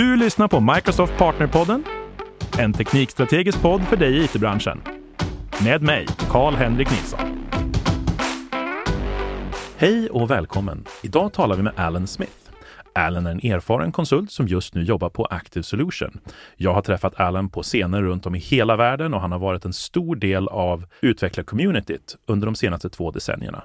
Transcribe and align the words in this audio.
Du 0.00 0.16
lyssnar 0.16 0.48
på 0.48 0.60
Microsoft 0.60 1.18
Partnerpodden, 1.18 1.84
en 2.58 2.72
teknikstrategisk 2.72 3.62
podd 3.62 3.82
för 3.82 3.96
dig 3.96 4.16
i 4.16 4.24
it-branschen. 4.24 4.82
Med 5.64 5.82
mig, 5.82 6.06
Karl-Henrik 6.30 6.90
Nilsson. 6.90 7.20
Hej 9.76 10.10
och 10.10 10.30
välkommen! 10.30 10.84
Idag 11.02 11.32
talar 11.32 11.56
vi 11.56 11.62
med 11.62 11.72
Alan 11.76 12.06
Smith. 12.06 12.39
Allen 12.94 13.26
är 13.26 13.30
en 13.30 13.52
erfaren 13.52 13.92
konsult 13.92 14.30
som 14.30 14.48
just 14.48 14.74
nu 14.74 14.82
jobbar 14.82 15.08
på 15.08 15.24
Active 15.24 15.62
Solution. 15.62 16.20
Jag 16.56 16.74
har 16.74 16.82
träffat 16.82 17.20
Allen 17.20 17.48
på 17.48 17.62
scener 17.62 18.02
runt 18.02 18.26
om 18.26 18.34
i 18.34 18.38
hela 18.38 18.76
världen 18.76 19.14
och 19.14 19.20
han 19.20 19.32
har 19.32 19.38
varit 19.38 19.64
en 19.64 19.72
stor 19.72 20.16
del 20.16 20.48
av 20.48 20.84
utvecklarcommunityt 21.00 22.16
under 22.26 22.46
de 22.46 22.54
senaste 22.54 22.90
två 22.90 23.10
decennierna. 23.10 23.64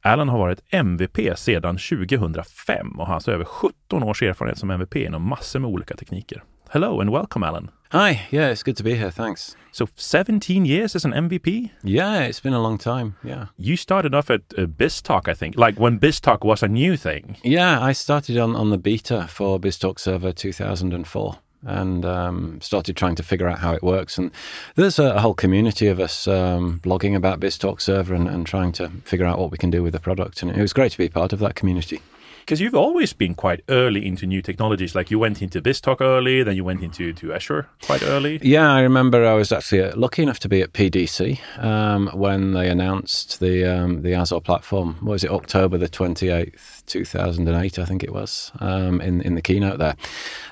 Allen 0.00 0.28
har 0.28 0.38
varit 0.38 0.62
MVP 0.70 1.38
sedan 1.38 1.78
2005 1.78 2.98
och 2.98 3.06
har 3.06 3.14
alltså 3.14 3.32
över 3.32 3.44
17 3.44 4.02
års 4.02 4.22
erfarenhet 4.22 4.58
som 4.58 4.70
MVP 4.70 4.96
inom 4.96 5.28
massor 5.28 5.60
med 5.60 5.70
olika 5.70 5.96
tekniker. 5.96 6.42
Hello 6.72 7.00
and 7.00 7.10
welcome 7.10 7.42
Alan. 7.42 7.70
Hi, 7.92 8.26
yeah, 8.30 8.50
it's 8.50 8.62
good 8.62 8.76
to 8.76 8.82
be 8.82 8.94
here. 8.94 9.10
Thanks. 9.10 9.56
So 9.72 9.88
17 9.96 10.66
years 10.66 10.94
as 10.94 11.06
an 11.06 11.12
MVP? 11.12 11.70
Yeah, 11.82 12.24
it's 12.24 12.40
been 12.40 12.52
a 12.52 12.60
long 12.60 12.76
time. 12.76 13.16
Yeah. 13.24 13.46
You 13.56 13.74
started 13.78 14.14
off 14.14 14.28
at 14.28 14.42
uh, 14.58 14.66
BizTalk, 14.66 15.28
I 15.28 15.32
think, 15.32 15.56
like 15.56 15.80
when 15.80 15.98
BizTalk 15.98 16.44
was 16.44 16.62
a 16.62 16.68
new 16.68 16.98
thing. 16.98 17.38
Yeah, 17.42 17.80
I 17.80 17.92
started 17.92 18.36
on, 18.36 18.54
on 18.54 18.68
the 18.68 18.76
beta 18.76 19.26
for 19.30 19.58
BizTalk 19.58 19.98
Server 19.98 20.30
2004 20.30 21.38
and 21.62 22.04
um, 22.04 22.60
started 22.60 22.98
trying 22.98 23.14
to 23.14 23.22
figure 23.22 23.48
out 23.48 23.60
how 23.60 23.72
it 23.72 23.82
works. 23.82 24.18
And 24.18 24.30
there's 24.74 24.98
a, 24.98 25.12
a 25.14 25.20
whole 25.20 25.32
community 25.32 25.86
of 25.86 26.00
us 26.00 26.28
um, 26.28 26.80
blogging 26.80 27.16
about 27.16 27.40
BizTalk 27.40 27.80
Server 27.80 28.14
and, 28.14 28.28
and 28.28 28.46
trying 28.46 28.72
to 28.72 28.90
figure 29.06 29.24
out 29.24 29.38
what 29.38 29.50
we 29.50 29.56
can 29.56 29.70
do 29.70 29.82
with 29.82 29.94
the 29.94 30.00
product. 30.00 30.42
And 30.42 30.50
it 30.50 30.60
was 30.60 30.74
great 30.74 30.92
to 30.92 30.98
be 30.98 31.08
part 31.08 31.32
of 31.32 31.38
that 31.38 31.54
community 31.54 32.02
because 32.48 32.62
you've 32.62 32.74
always 32.74 33.12
been 33.12 33.34
quite 33.34 33.62
early 33.68 34.06
into 34.06 34.24
new 34.24 34.40
technologies. 34.40 34.94
Like 34.94 35.10
you 35.10 35.18
went 35.18 35.42
into 35.42 35.60
BizTalk 35.60 36.00
early, 36.00 36.42
then 36.42 36.56
you 36.56 36.64
went 36.64 36.82
into 36.82 37.12
to 37.12 37.34
Azure 37.34 37.68
quite 37.82 38.02
early. 38.02 38.40
Yeah, 38.42 38.72
I 38.72 38.80
remember 38.80 39.26
I 39.26 39.34
was 39.34 39.52
actually 39.52 39.82
uh, 39.82 39.94
lucky 39.94 40.22
enough 40.22 40.38
to 40.38 40.48
be 40.48 40.62
at 40.62 40.72
PDC 40.72 41.38
um, 41.62 42.08
when 42.14 42.54
they 42.54 42.70
announced 42.70 43.40
the 43.40 43.66
um, 43.66 44.00
the 44.00 44.14
Azure 44.14 44.40
platform. 44.40 44.94
What 45.00 45.12
was 45.12 45.24
it 45.24 45.30
October 45.30 45.76
the 45.76 45.90
twenty 45.90 46.30
eighth, 46.30 46.84
two 46.86 47.04
thousand 47.04 47.46
and 47.48 47.62
eight? 47.62 47.78
I 47.78 47.84
think 47.84 48.02
it 48.02 48.14
was 48.14 48.50
um, 48.60 49.02
in 49.02 49.20
in 49.20 49.34
the 49.34 49.42
keynote 49.42 49.78
there, 49.78 49.96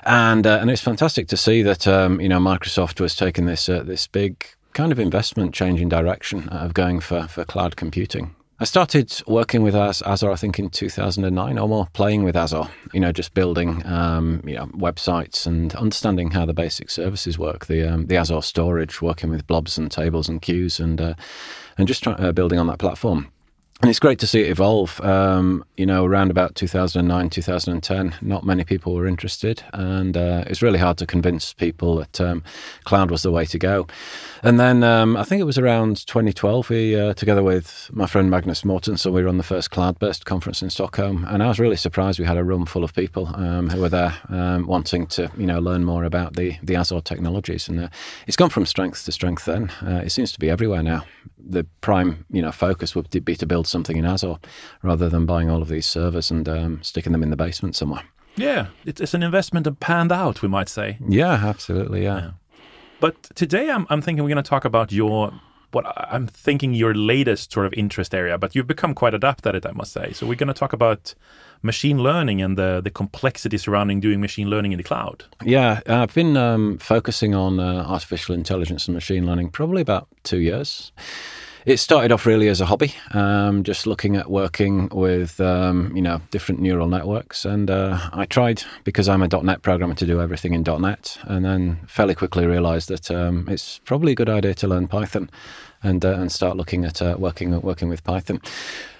and 0.03 0.45
uh, 0.45 0.59
and 0.61 0.69
it's 0.69 0.83
fantastic 0.83 1.27
to 1.29 1.37
see 1.37 1.63
that 1.63 1.87
um, 1.87 2.21
you 2.21 2.29
know 2.29 2.39
Microsoft 2.39 2.99
was 2.99 3.15
taking 3.15 3.47
this 3.47 3.67
uh, 3.67 3.81
this 3.81 4.05
big 4.05 4.45
kind 4.73 4.91
of 4.91 4.99
investment 4.99 5.55
changing 5.55 5.89
direction 5.89 6.47
of 6.49 6.75
going 6.75 6.99
for 6.99 7.27
for 7.27 7.43
cloud 7.43 7.75
computing. 7.75 8.35
I 8.59 8.65
started 8.65 9.21
working 9.27 9.61
with 9.61 9.75
Azure, 9.75 10.31
I 10.31 10.35
think, 10.35 10.57
in 10.57 10.71
2009 10.71 11.59
or 11.59 11.69
more, 11.69 11.87
playing 11.93 12.23
with 12.23 12.35
Azure, 12.35 12.67
you 12.91 12.99
know, 12.99 13.11
just 13.11 13.35
building, 13.35 13.85
um, 13.85 14.41
you 14.47 14.55
know, 14.55 14.65
websites 14.67 15.45
and 15.45 15.75
understanding 15.75 16.31
how 16.31 16.43
the 16.43 16.55
basic 16.55 16.89
services 16.89 17.37
work, 17.37 17.67
the 17.67 17.83
um, 17.83 18.07
the 18.07 18.17
Azure 18.17 18.41
storage, 18.41 18.99
working 18.99 19.29
with 19.29 19.45
blobs 19.45 19.77
and 19.77 19.91
tables 19.91 20.27
and 20.27 20.41
queues 20.41 20.79
and, 20.79 20.99
uh, 20.99 21.13
and 21.77 21.87
just 21.87 22.01
try, 22.01 22.13
uh, 22.13 22.31
building 22.31 22.57
on 22.57 22.65
that 22.65 22.79
platform 22.79 23.31
and 23.81 23.91
it's 23.91 23.99
great 23.99 24.17
to 24.19 24.27
see 24.27 24.41
it 24.41 24.49
evolve. 24.49 24.99
Um, 25.01 25.63
you 25.75 25.85
know, 25.85 26.03
around 26.03 26.31
about 26.31 26.55
2009, 26.55 27.29
2010, 27.29 28.15
not 28.21 28.43
many 28.43 28.63
people 28.63 28.95
were 28.95 29.05
interested, 29.05 29.63
and 29.71 30.17
uh, 30.17 30.45
it's 30.47 30.63
really 30.63 30.79
hard 30.79 30.97
to 30.97 31.05
convince 31.05 31.53
people 31.53 31.97
that 31.97 32.19
um, 32.19 32.43
cloud 32.85 33.11
was 33.11 33.21
the 33.21 33.31
way 33.31 33.45
to 33.45 33.59
go. 33.59 33.85
And 34.41 34.59
then 34.59 34.83
um, 34.83 35.15
I 35.15 35.23
think 35.23 35.41
it 35.41 35.45
was 35.45 35.59
around 35.59 36.07
2012, 36.07 36.69
we, 36.71 36.99
uh, 36.99 37.13
together 37.13 37.43
with 37.43 37.91
my 37.93 38.07
friend 38.07 38.31
Magnus 38.31 38.63
Mårtensson, 38.63 39.13
we 39.13 39.21
run 39.21 39.37
the 39.37 39.43
first 39.43 39.69
Cloudburst 39.69 40.25
conference 40.25 40.63
in 40.63 40.71
Stockholm, 40.71 41.25
and 41.29 41.43
I 41.43 41.47
was 41.47 41.59
really 41.59 41.75
surprised. 41.75 42.17
We 42.17 42.25
had 42.25 42.37
a 42.37 42.43
room 42.43 42.65
full 42.65 42.83
of 42.83 42.95
people 42.95 43.27
um, 43.35 43.69
who 43.69 43.81
were 43.81 43.89
there 43.89 44.15
um, 44.29 44.65
wanting 44.65 45.05
to, 45.07 45.29
you 45.37 45.45
know, 45.45 45.59
learn 45.59 45.85
more 45.85 46.03
about 46.03 46.35
the 46.35 46.57
the 46.63 46.75
Azure 46.75 47.01
technologies, 47.01 47.69
and 47.69 47.79
uh, 47.79 47.89
it's 48.25 48.37
gone 48.37 48.49
from 48.49 48.65
strength 48.65 49.05
to 49.05 49.11
strength. 49.11 49.45
Then 49.45 49.69
uh, 49.85 50.01
it 50.03 50.09
seems 50.09 50.31
to 50.31 50.39
be 50.39 50.49
everywhere 50.49 50.81
now. 50.81 51.05
The 51.49 51.65
prime, 51.81 52.25
you 52.31 52.41
know, 52.41 52.51
focus 52.51 52.95
would 52.95 53.09
be 53.23 53.35
to 53.35 53.45
build 53.45 53.66
something 53.67 53.97
in 53.97 54.05
Azure 54.05 54.37
rather 54.81 55.09
than 55.09 55.25
buying 55.25 55.49
all 55.49 55.61
of 55.61 55.67
these 55.67 55.85
servers 55.85 56.31
and 56.31 56.47
um, 56.47 56.83
sticking 56.83 57.11
them 57.11 57.23
in 57.23 57.29
the 57.29 57.35
basement 57.35 57.75
somewhere. 57.75 58.03
Yeah, 58.35 58.67
it's 58.85 59.13
an 59.15 59.23
investment 59.23 59.63
that 59.63 59.79
panned 59.79 60.11
out, 60.11 60.41
we 60.41 60.47
might 60.47 60.69
say. 60.69 60.99
Yeah, 61.07 61.33
absolutely. 61.33 62.03
Yeah. 62.03 62.17
yeah. 62.17 62.31
But 62.99 63.23
today 63.35 63.69
I'm, 63.69 63.87
I'm 63.89 64.01
thinking 64.01 64.23
we're 64.23 64.29
going 64.29 64.43
to 64.43 64.49
talk 64.49 64.65
about 64.65 64.91
your 64.91 65.33
what 65.71 65.85
I'm 66.11 66.27
thinking 66.27 66.73
your 66.73 66.93
latest 66.95 67.51
sort 67.51 67.65
of 67.65 67.73
interest 67.73 68.15
area, 68.15 68.37
but 68.37 68.55
you've 68.55 68.67
become 68.67 68.93
quite 68.93 69.13
adept 69.13 69.45
at 69.45 69.53
it, 69.53 69.65
I 69.65 69.71
must 69.71 69.91
say. 69.91 70.13
So 70.13 70.25
we're 70.25 70.35
going 70.35 70.47
to 70.47 70.53
talk 70.53 70.71
about 70.71 71.13
machine 71.61 71.97
learning 71.97 72.41
and 72.41 72.57
the 72.57 72.81
the 72.81 72.89
complexity 72.89 73.57
surrounding 73.57 73.99
doing 73.99 74.21
machine 74.21 74.49
learning 74.49 74.71
in 74.71 74.77
the 74.77 74.83
cloud. 74.83 75.25
Yeah, 75.43 75.81
I've 75.87 76.13
been 76.13 76.37
um, 76.37 76.77
focusing 76.77 77.35
on 77.35 77.59
uh, 77.59 77.83
artificial 77.87 78.33
intelligence 78.33 78.87
and 78.87 78.95
machine 78.95 79.25
learning 79.25 79.49
probably 79.49 79.81
about 79.81 80.07
two 80.23 80.39
years 80.39 80.91
it 81.67 81.79
started 81.79 82.13
off 82.13 82.25
really 82.25 82.47
as 82.47 82.61
a 82.61 82.65
hobby, 82.65 82.95
um, 83.11 83.61
just 83.61 83.85
looking 83.85 84.15
at 84.15 84.31
working 84.31 84.87
with 84.93 85.41
um, 85.41 85.93
you 85.93 86.01
know 86.01 86.21
different 86.31 86.61
neural 86.61 86.87
networks, 86.87 87.43
and 87.43 87.69
uh, 87.69 87.99
I 88.13 88.25
tried 88.25 88.63
because 88.85 89.09
I'm 89.09 89.21
a 89.21 89.27
.NET 89.27 89.63
programmer 89.63 89.93
to 89.95 90.05
do 90.05 90.21
everything 90.21 90.53
in 90.53 90.63
.NET, 90.63 91.19
and 91.23 91.43
then 91.43 91.79
fairly 91.85 92.15
quickly 92.15 92.47
realised 92.47 92.87
that 92.87 93.11
um, 93.11 93.45
it's 93.49 93.79
probably 93.79 94.13
a 94.13 94.15
good 94.15 94.29
idea 94.29 94.53
to 94.53 94.67
learn 94.67 94.87
Python, 94.87 95.29
and 95.83 96.05
uh, 96.05 96.13
and 96.13 96.31
start 96.31 96.55
looking 96.55 96.85
at 96.85 97.01
uh, 97.01 97.17
working 97.19 97.59
working 97.59 97.89
with 97.89 98.01
Python. 98.05 98.41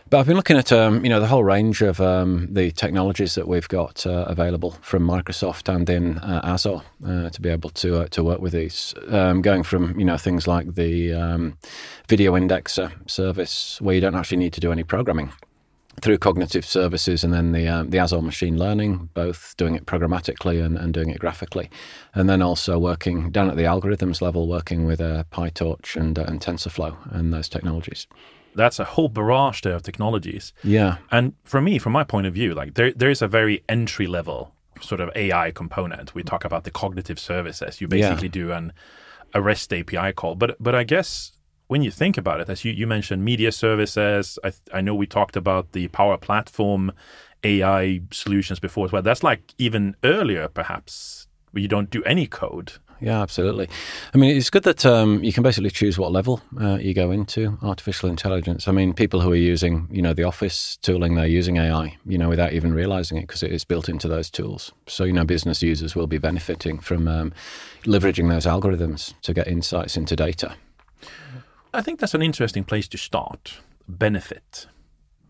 But 0.09 0.19
I've 0.19 0.25
been 0.25 0.38
looking 0.38 0.56
at 0.56 0.72
um, 0.72 1.03
you 1.03 1.09
know 1.09 1.19
the 1.19 1.28
whole 1.28 1.44
range 1.44 1.81
of 1.81 2.00
um, 2.00 2.47
the 2.50 2.72
technologies 2.72 3.35
that 3.35 3.45
we've 3.45 3.68
got 3.68 4.07
uh, 4.07 4.23
available 4.28 4.72
from 4.81 5.06
Microsoft 5.06 5.68
and 5.73 5.90
in 5.90 6.18
uh, 6.19 6.40
Azure 6.45 6.81
uh, 7.06 7.29
to 7.29 7.41
be 7.41 7.50
able 7.50 7.72
to 7.72 8.01
uh, 8.01 8.07
to 8.07 8.23
work 8.23 8.40
with 8.40 8.53
these. 8.53 8.94
Um, 9.09 9.41
going 9.41 9.63
from 9.63 10.00
you 10.00 10.06
know 10.06 10.16
things 10.16 10.47
like 10.47 10.75
the 10.75 11.13
um, 11.13 11.57
video 12.07 12.34
indexer 12.34 12.94
service 13.09 13.81
where 13.81 13.95
you 13.95 14.01
don't 14.01 14.16
actually 14.16 14.38
need 14.38 14.53
to 14.53 14.62
do 14.62 14.72
any 14.72 14.84
programming 14.84 15.34
through 16.02 16.18
cognitive 16.18 16.66
services 16.66 17.24
and 17.24 17.34
then 17.34 17.52
the 17.52 17.68
um, 17.68 17.90
the 17.90 17.97
Azure 17.97 18.22
machine 18.22 18.58
learning, 18.58 19.09
both 19.13 19.56
doing 19.58 19.75
it 19.75 19.85
programmatically 19.85 20.63
and, 20.63 20.78
and 20.78 20.94
doing 20.94 21.09
it 21.09 21.19
graphically, 21.19 21.69
and 22.13 22.30
then 22.30 22.41
also 22.41 22.78
working 22.78 23.31
down 23.31 23.50
at 23.50 23.56
the 23.56 23.63
algorithms 23.63 24.22
level, 24.22 24.47
working 24.47 24.86
with 24.86 25.02
uh, 25.02 25.24
PyTorch 25.31 25.96
and, 25.96 26.19
uh, 26.19 26.25
and 26.28 26.40
TensorFlow 26.40 26.96
and 27.13 27.34
those 27.34 27.50
technologies 27.50 28.07
that's 28.56 28.80
a 28.80 28.84
whole 28.84 29.07
barrage 29.07 29.62
there 29.62 29.75
of 29.75 29.84
technologies. 29.84 30.52
Yeah. 30.63 30.97
And 31.12 31.34
for 31.44 31.62
me, 31.62 31.78
from 31.78 31.94
my 31.94 32.03
point 32.03 32.25
of 32.25 32.34
view, 32.34 32.56
like 32.56 32.74
there 32.74 32.91
there's 32.91 33.22
a 33.22 33.28
very 33.28 33.63
entry 33.69 34.07
level 34.07 34.52
sort 34.81 35.00
of 35.00 35.09
AI 35.16 35.52
component. 35.52 36.13
We 36.16 36.24
talk 36.24 36.44
about 36.44 36.63
the 36.63 36.72
cognitive 36.72 37.19
services. 37.19 37.80
You 37.80 37.88
basically 37.88 38.28
yeah. 38.28 38.31
do 38.31 38.52
an 38.52 38.74
a 39.34 39.41
REST 39.41 39.74
API 39.74 40.13
call. 40.13 40.36
But 40.36 40.57
but 40.59 40.75
I 40.75 40.84
guess 40.84 41.34
when 41.68 41.82
you 41.82 41.92
think 41.92 42.18
about 42.18 42.40
it, 42.40 42.50
as 42.50 42.64
you, 42.64 42.72
you 42.72 42.88
mentioned 42.88 43.24
media 43.24 43.52
services, 43.52 44.40
I, 44.44 44.54
I 44.74 44.82
know 44.82 44.96
we 44.96 45.08
talked 45.08 45.36
about 45.36 45.74
the 45.74 45.88
Power 45.90 46.18
Platform 46.18 46.92
AI 47.44 48.02
solutions 48.12 48.60
before 48.60 48.86
as 48.86 48.92
well. 48.92 49.02
That's 49.02 49.24
like 49.24 49.54
even 49.58 49.96
earlier, 50.04 50.48
perhaps, 50.48 51.28
where 51.52 51.62
you 51.62 51.68
don't 51.68 51.90
do 51.90 52.04
any 52.04 52.28
code 52.28 52.74
yeah, 53.00 53.22
absolutely. 53.22 53.70
I 54.14 54.18
mean, 54.18 54.36
it's 54.36 54.50
good 54.50 54.64
that 54.64 54.86
um, 54.86 55.24
you 55.24 55.32
can 55.32 55.44
basically 55.44 55.70
choose 55.70 55.98
what 56.00 56.12
level 56.12 56.42
uh, 56.60 56.78
you 56.78 56.94
go 56.94 57.12
into 57.12 57.58
artificial 57.62 58.10
intelligence. 58.10 58.68
I 58.68 58.72
mean, 58.72 58.94
people 58.94 59.22
who 59.22 59.32
are 59.32 59.36
using, 59.36 59.88
you 59.92 60.02
know, 60.02 60.14
the 60.14 60.24
Office 60.24 60.78
tooling, 60.78 61.16
they're 61.16 61.28
using 61.28 61.58
AI, 61.58 61.96
you 62.06 62.18
know, 62.18 62.30
without 62.30 62.54
even 62.54 62.74
realizing 62.74 63.18
it 63.18 63.22
because 63.22 63.44
it 63.44 63.52
is 63.52 63.64
built 63.64 63.88
into 63.88 64.08
those 64.08 64.30
tools. 64.30 64.72
So, 64.88 65.04
you 65.04 65.14
know, 65.14 65.26
business 65.26 65.62
users 65.62 65.96
will 65.96 66.08
be 66.08 66.18
benefiting 66.18 66.80
from 66.80 67.08
um, 67.08 67.34
leveraging 67.84 68.30
those 68.30 68.46
algorithms 68.46 69.14
to 69.22 69.34
get 69.34 69.48
insights 69.48 69.96
into 69.96 70.16
data. 70.16 70.56
I 71.78 71.82
think 71.84 72.00
that's 72.00 72.16
an 72.16 72.24
interesting 72.24 72.64
place 72.64 72.88
to 72.88 72.98
start. 72.98 73.60
Benefit 73.88 74.68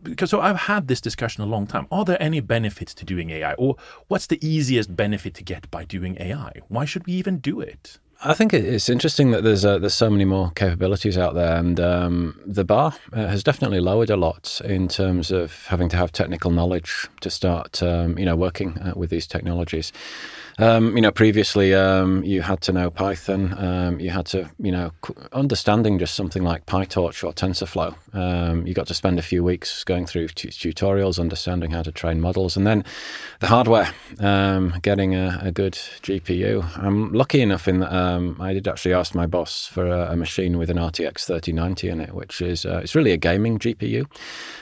because 0.03 0.29
so 0.29 0.39
I've 0.39 0.61
had 0.61 0.87
this 0.87 1.01
discussion 1.01 1.43
a 1.43 1.45
long 1.47 1.67
time. 1.67 1.87
Are 1.91 2.05
there 2.05 2.21
any 2.21 2.39
benefits 2.39 2.93
to 2.93 3.05
doing 3.05 3.29
AI, 3.29 3.53
or 3.53 3.75
what's 4.07 4.27
the 4.27 4.39
easiest 4.47 4.95
benefit 4.95 5.33
to 5.35 5.43
get 5.43 5.69
by 5.69 5.83
doing 5.83 6.15
AI? 6.19 6.53
Why 6.67 6.85
should 6.85 7.05
we 7.05 7.13
even 7.13 7.39
do 7.39 7.59
it? 7.59 7.99
I 8.23 8.33
think 8.33 8.51
it's 8.51 8.89
interesting 8.89 9.29
that 9.31 9.43
there's 9.43 9.63
uh, 9.63 9.77
there's 9.77 9.93
so 9.93 10.09
many 10.09 10.25
more 10.25 10.51
capabilities 10.51 11.17
out 11.17 11.35
there, 11.35 11.55
and 11.57 11.79
um, 11.79 12.39
the 12.45 12.63
bar 12.63 12.95
uh, 13.13 13.27
has 13.27 13.43
definitely 13.43 13.79
lowered 13.79 14.09
a 14.09 14.17
lot 14.17 14.59
in 14.63 14.87
terms 14.87 15.31
of 15.31 15.67
having 15.67 15.89
to 15.89 15.97
have 15.97 16.11
technical 16.11 16.49
knowledge 16.49 17.07
to 17.21 17.29
start, 17.29 17.83
um, 17.83 18.17
you 18.17 18.25
know, 18.25 18.35
working 18.35 18.77
uh, 18.79 18.93
with 18.95 19.11
these 19.11 19.27
technologies. 19.27 19.91
Um, 20.59 20.95
you 20.95 21.01
know, 21.01 21.11
previously 21.11 21.75
um, 21.75 22.23
you 22.23 22.41
had 22.41 22.61
to 22.61 22.73
know 22.73 22.89
Python. 22.89 23.53
Um, 23.63 23.99
you 23.99 24.09
had 24.09 24.25
to, 24.27 24.49
you 24.57 24.71
know, 24.71 24.91
understanding 25.31 25.99
just 25.99 26.15
something 26.15 26.43
like 26.43 26.65
PyTorch 26.65 27.23
or 27.23 27.31
TensorFlow. 27.31 27.95
Um, 28.15 28.65
you 28.65 28.73
got 28.73 28.87
to 28.87 28.95
spend 28.95 29.19
a 29.19 29.21
few 29.21 29.43
weeks 29.43 29.83
going 29.83 30.07
through 30.07 30.29
t- 30.29 30.49
tutorials, 30.49 31.19
understanding 31.19 31.69
how 31.69 31.83
to 31.83 31.91
train 31.91 32.19
models, 32.19 32.57
and 32.57 32.65
then 32.65 32.83
the 33.39 33.47
hardware, 33.47 33.93
um, 34.19 34.73
getting 34.81 35.13
a, 35.13 35.39
a, 35.43 35.51
good 35.51 35.73
GPU. 35.73 36.65
I'm 36.77 37.13
lucky 37.13 37.41
enough 37.41 37.67
in 37.67 37.81
that 37.81 37.93
um, 37.93 38.37
I 38.39 38.53
did 38.53 38.67
actually 38.67 38.93
ask 38.93 39.13
my 39.13 39.27
boss 39.27 39.67
for 39.67 39.85
a, 39.85 40.13
a, 40.13 40.15
machine 40.15 40.57
with 40.57 40.71
an 40.71 40.77
RTX 40.77 41.25
3090 41.25 41.89
in 41.89 42.01
it, 42.01 42.13
which 42.13 42.41
is 42.41 42.65
uh, 42.65 42.79
it's 42.83 42.95
really 42.95 43.11
a 43.11 43.17
gaming 43.17 43.59
GPU, 43.59 44.07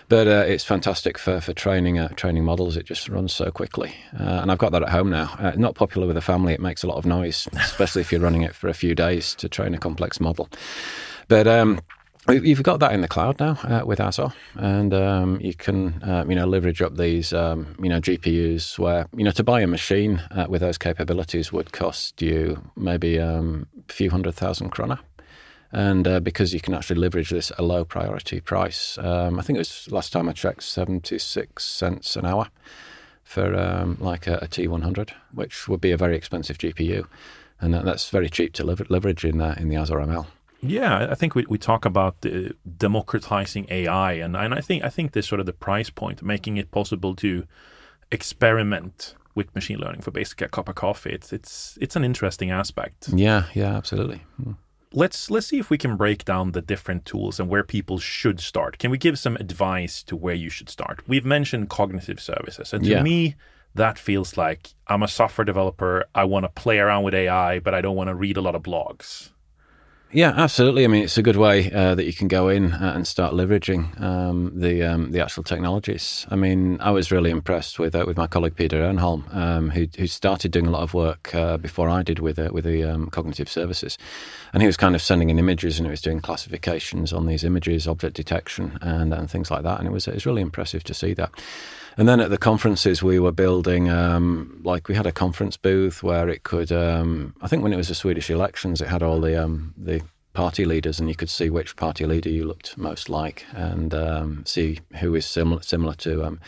but 0.10 0.28
uh, 0.28 0.44
it's 0.46 0.66
fantastic 0.66 1.18
for 1.18 1.40
for 1.40 1.54
training 1.54 2.00
uh, 2.00 2.10
training 2.10 2.44
models. 2.44 2.76
It 2.76 2.86
just 2.86 3.08
runs 3.08 3.34
so 3.34 3.50
quickly, 3.52 3.96
uh, 4.20 4.40
and 4.42 4.52
I've 4.52 4.58
got 4.58 4.74
that 4.74 4.84
at 4.84 4.90
home 4.90 5.10
now. 5.10 5.34
Uh, 5.40 5.54
not 5.56 5.76
popular 5.86 6.08
with 6.08 6.16
the 6.16 6.22
family. 6.22 6.52
It 6.52 6.60
makes 6.60 6.84
a 6.84 6.88
lot 6.88 6.98
of 6.98 7.06
noise, 7.06 7.48
especially 7.54 8.02
if 8.02 8.12
you're 8.12 8.22
running 8.22 8.42
it 8.42 8.56
for 8.56 8.68
a 8.68 8.74
few 8.74 8.96
days 8.96 9.36
to 9.36 9.48
train 9.48 9.76
a 9.76 9.78
complex 9.78 10.20
model. 10.20 10.50
But 11.28 11.48
um, 11.48 11.80
You've 12.28 12.64
got 12.64 12.80
that 12.80 12.92
in 12.92 13.02
the 13.02 13.08
cloud 13.08 13.40
now 13.40 13.60
uh, 13.66 13.86
with 13.86 14.00
Azure, 14.00 14.34
and 14.56 14.96
um, 14.96 15.40
you 15.42 15.54
can 15.54 16.02
uh, 16.02 16.26
you 16.28 16.34
know 16.34 16.48
leverage 16.48 16.82
up 16.82 16.98
these 16.98 17.32
um, 17.34 17.76
you 17.80 17.88
know 17.88 18.02
GPUs 18.02 18.80
where 18.80 19.06
you 19.16 19.24
know 19.24 19.30
to 19.30 19.44
buy 19.44 19.62
a 19.62 19.68
machine 19.68 20.24
uh, 20.32 20.48
with 20.50 20.62
those 20.62 20.80
capabilities 20.80 21.54
would 21.54 21.72
cost 21.72 22.24
you 22.24 22.60
maybe 22.76 23.20
um, 23.20 23.68
a 23.88 23.94
few 23.94 24.10
hundred 24.10 24.34
thousand 24.34 24.72
krona, 24.72 24.98
and 25.72 26.08
uh, 26.08 26.20
because 26.20 26.52
you 26.52 26.60
can 26.60 26.74
actually 26.74 27.00
leverage 27.00 27.30
this 27.30 27.52
at 27.52 27.60
a 27.60 27.64
low 27.64 27.86
priority 27.86 28.40
price, 28.40 28.98
um, 28.98 29.40
I 29.40 29.44
think 29.44 29.58
it 29.58 29.66
was 29.68 29.92
last 29.92 30.12
time 30.12 30.28
I 30.28 30.34
checked 30.34 30.64
seventy 30.64 31.20
six 31.20 31.64
cents 31.64 32.16
an 32.16 32.26
hour 32.26 32.50
for 33.26 33.54
um, 33.56 33.98
like 34.00 34.28
a 34.28 34.36
a 34.38 34.48
V100, 34.48 35.10
which 35.34 35.68
would 35.68 35.82
be 35.82 35.92
a 35.92 35.98
very 35.98 36.16
expensive 36.16 36.58
GPU, 36.58 37.06
and 37.60 37.74
that's 37.74 38.10
very 38.10 38.30
cheap 38.30 38.54
to 38.54 38.64
leverage 38.64 39.26
in 39.26 39.40
the, 39.40 39.60
in 39.60 39.68
the 39.68 39.76
Azure 39.76 39.96
ML. 39.96 40.28
Yeah, 40.62 41.08
I 41.12 41.16
think 41.16 41.36
we, 41.36 41.46
we 41.50 41.58
talk 41.58 41.86
about 41.86 42.22
the 42.22 42.56
democratizing 42.78 43.68
AI, 43.70 44.14
and, 44.14 44.38
and 44.38 44.54
I 44.54 44.62
think 44.62 44.84
I 44.84 44.90
think 44.90 45.12
this 45.12 45.28
sort 45.28 45.40
of 45.40 45.46
the 45.46 45.54
price 45.54 45.90
point, 45.90 46.24
making 46.24 46.58
it 46.58 46.72
possible 46.72 47.16
to 47.16 47.46
experiment 48.12 49.16
with 49.34 49.54
machine 49.54 49.80
learning 49.80 50.02
for 50.02 50.12
basically 50.12 50.46
a 50.46 50.50
cup 50.50 50.70
of 50.70 50.76
coffee. 50.76 51.12
It's 51.12 51.34
it's 51.34 51.78
it's 51.82 51.96
an 51.96 52.04
interesting 52.04 52.52
aspect. 52.52 53.10
Yeah, 53.10 53.46
yeah, 53.54 53.76
absolutely. 53.76 54.24
Mm. 54.42 54.56
Let's 54.98 55.30
let's 55.30 55.48
see 55.48 55.60
if 55.60 55.70
we 55.70 55.78
can 55.78 55.98
break 55.98 56.24
down 56.24 56.54
the 56.54 56.62
different 56.62 57.04
tools 57.06 57.38
and 57.38 57.50
where 57.50 57.64
people 57.64 58.00
should 58.00 58.40
start. 58.40 58.78
Can 58.80 58.92
we 58.92 58.98
give 58.98 59.20
some 59.20 59.36
advice 59.36 60.02
to 60.04 60.16
where 60.16 60.34
you 60.34 60.50
should 60.50 60.70
start? 60.70 61.04
We've 61.06 61.26
mentioned 61.26 61.70
cognitive 61.70 62.22
services, 62.22 62.72
and 62.72 62.82
to 62.86 62.90
yeah. 62.90 63.04
me, 63.04 63.36
that 63.76 64.00
feels 64.00 64.38
like 64.38 64.74
I'm 64.88 65.04
a 65.04 65.10
software 65.10 65.44
developer. 65.44 66.06
I 66.16 66.24
want 66.24 66.46
to 66.46 66.50
play 66.50 66.80
around 66.80 67.04
with 67.04 67.14
AI, 67.14 67.60
but 67.60 67.74
I 67.74 67.82
don't 67.82 67.98
want 67.98 68.08
to 68.08 68.16
read 68.16 68.38
a 68.38 68.42
lot 68.42 68.56
of 68.56 68.64
blogs. 68.64 69.32
Yeah, 70.16 70.32
absolutely. 70.38 70.86
I 70.86 70.88
mean, 70.88 71.04
it's 71.04 71.18
a 71.18 71.22
good 71.22 71.36
way 71.36 71.70
uh, 71.74 71.94
that 71.94 72.06
you 72.06 72.14
can 72.14 72.30
go 72.30 72.48
in 72.48 72.72
uh, 72.72 72.94
and 72.96 73.06
start 73.06 73.34
leveraging 73.34 74.00
um, 74.00 74.50
the 74.58 74.82
um, 74.82 75.12
the 75.12 75.20
actual 75.20 75.44
technologies. 75.44 76.26
I 76.32 76.38
mean, 76.38 76.80
I 76.80 76.92
was 76.92 77.12
really 77.12 77.32
impressed 77.32 77.80
with 77.80 77.94
uh, 77.94 78.06
with 78.08 78.16
my 78.16 78.26
colleague 78.26 78.56
Peter 78.56 78.78
Örneholm, 78.78 79.36
um, 79.36 79.72
who 79.72 79.88
who 79.98 80.08
started 80.08 80.54
doing 80.54 80.68
a 80.68 80.70
lot 80.70 80.84
of 80.84 80.94
work 80.94 81.36
uh, 81.36 81.58
before 81.58 81.90
I 81.90 82.02
did 82.02 82.20
with 82.20 82.40
uh, 82.40 82.50
with 82.54 82.64
the 82.64 82.82
um, 82.86 83.10
cognitive 83.10 83.50
services, 83.50 83.98
and 84.54 84.64
he 84.64 84.68
was 84.68 84.78
kind 84.78 84.96
of 84.96 85.02
sending 85.02 85.30
in 85.30 85.38
images 85.38 85.80
and 85.80 85.86
he 85.86 85.92
was 85.92 86.02
doing 86.02 86.22
classifications 86.22 87.12
on 87.12 87.26
these 87.26 87.44
images, 87.44 87.86
object 87.86 88.16
detection, 88.16 88.80
and 88.82 89.14
and 89.14 89.30
things 89.30 89.52
like 89.52 89.64
that. 89.64 89.80
And 89.80 89.88
it 89.88 89.92
was 89.92 90.08
it 90.08 90.14
was 90.14 90.26
really 90.26 90.42
impressive 90.42 90.86
to 90.86 90.94
see 90.94 91.14
that. 91.16 91.32
And 91.98 92.08
then 92.10 92.20
at 92.20 92.30
the 92.30 92.38
conferences, 92.38 93.02
we 93.02 93.20
were 93.20 93.32
building, 93.32 93.90
um, 93.90 94.60
like 94.64 94.90
we 94.90 94.96
had 94.96 95.06
a 95.06 95.14
conference 95.14 95.56
booth 95.56 96.04
where 96.04 96.28
it 96.28 96.44
could, 96.44 96.72
um, 96.72 97.34
I 97.42 97.48
think 97.48 97.64
when 97.64 97.72
it 97.72 97.78
was 97.78 97.88
the 97.88 97.96
Swedish 97.96 98.30
elections, 98.30 98.82
it 98.82 98.90
had 98.90 99.02
all 99.02 99.22
the 99.22 99.42
um, 99.42 99.74
the 99.78 100.02
party 100.36 100.66
leaders, 100.66 101.00
and 101.00 101.10
you 101.10 101.16
could 101.16 101.30
see 101.30 101.50
which 101.50 101.76
party 101.76 102.06
leader 102.06 102.30
you 102.30 102.46
looked 102.46 102.78
most 102.78 103.10
like, 103.10 103.46
and 103.54 103.94
um, 103.94 104.44
see 104.46 104.80
who 105.00 105.16
is 105.16 105.26
similar 105.26 105.64
similar 105.64 105.96
to 105.96 106.24
um, 106.24 106.40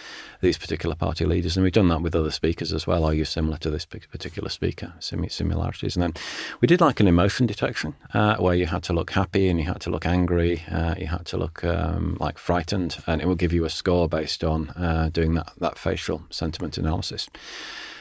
these 0.42 0.58
particular 0.58 0.96
party 0.96 1.26
leaders. 1.26 1.58
And 1.58 1.64
we've 1.64 1.74
done 1.74 1.88
that 1.88 2.02
with 2.02 2.16
other 2.16 2.30
speakers 2.30 2.74
as 2.74 2.86
well. 2.86 3.04
Are 3.06 3.14
you 3.14 3.26
similar 3.26 3.58
to 3.58 3.70
this 3.72 3.86
particular 3.86 4.50
speaker? 4.50 4.94
similarities, 5.00 5.96
and 5.96 6.04
then 6.04 6.14
we 6.62 6.68
did 6.68 6.82
like 6.82 7.00
an 7.00 7.08
emotion 7.08 7.48
detection 7.48 7.96
uh, 8.14 8.36
where 8.38 8.56
you 8.56 8.68
had 8.68 8.84
to 8.84 8.94
look 8.94 9.12
happy 9.12 9.50
and 9.50 9.60
you 9.60 9.66
had 9.66 9.82
to 9.82 9.90
look 9.90 10.06
angry, 10.06 10.64
uh, 10.70 10.94
you 10.98 11.08
had 11.08 11.26
to 11.26 11.38
look 11.38 11.64
um, 11.64 12.18
like 12.20 12.38
frightened, 12.38 12.98
and 13.08 13.22
it 13.22 13.28
will 13.28 13.36
give 13.36 13.54
you 13.54 13.66
a 13.66 13.70
score 13.70 14.08
based 14.10 14.44
on 14.44 14.70
uh, 14.72 15.10
doing 15.12 15.34
that 15.34 15.52
that 15.58 15.78
facial 15.78 16.22
sentiment 16.30 16.78
analysis. 16.78 17.30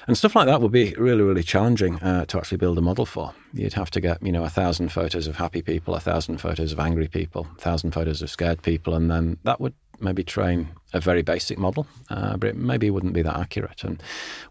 And 0.06 0.17
stuff 0.17 0.37
like 0.37 0.47
that 0.47 0.61
would 0.61 0.70
be 0.73 0.94
really, 0.97 1.23
really 1.23 1.43
challenging 1.43 2.00
uh, 2.00 2.26
to 2.26 2.38
actually 2.38 2.58
build 2.58 2.79
a 2.79 2.81
model 2.81 3.06
for. 3.06 3.35
You'd 3.53 3.73
have 3.73 3.91
to 3.91 4.00
get, 4.00 4.23
you 4.23 4.31
know, 4.31 4.44
a 4.44 4.49
thousand 4.49 4.91
photos 4.93 5.26
of 5.26 5.37
happy 5.37 5.62
people, 5.62 5.97
a 5.97 6.00
thousand 6.00 6.38
photos 6.38 6.73
of 6.73 6.79
angry 6.79 7.08
people, 7.08 7.49
a 7.58 7.61
thousand 7.61 7.91
photos 7.91 8.23
of 8.23 8.31
scared 8.31 8.62
people, 8.62 8.94
and 8.94 9.11
then 9.11 9.38
that 9.43 9.61
would 9.61 9.75
maybe 10.00 10.23
train 10.23 10.69
a 10.93 11.00
very 11.00 11.23
basic 11.23 11.58
model, 11.58 11.87
uh, 12.11 12.37
but 12.37 12.50
it 12.50 12.56
maybe 12.56 12.88
wouldn't 12.91 13.14
be 13.14 13.23
that 13.23 13.37
accurate. 13.37 13.82
And 13.82 14.00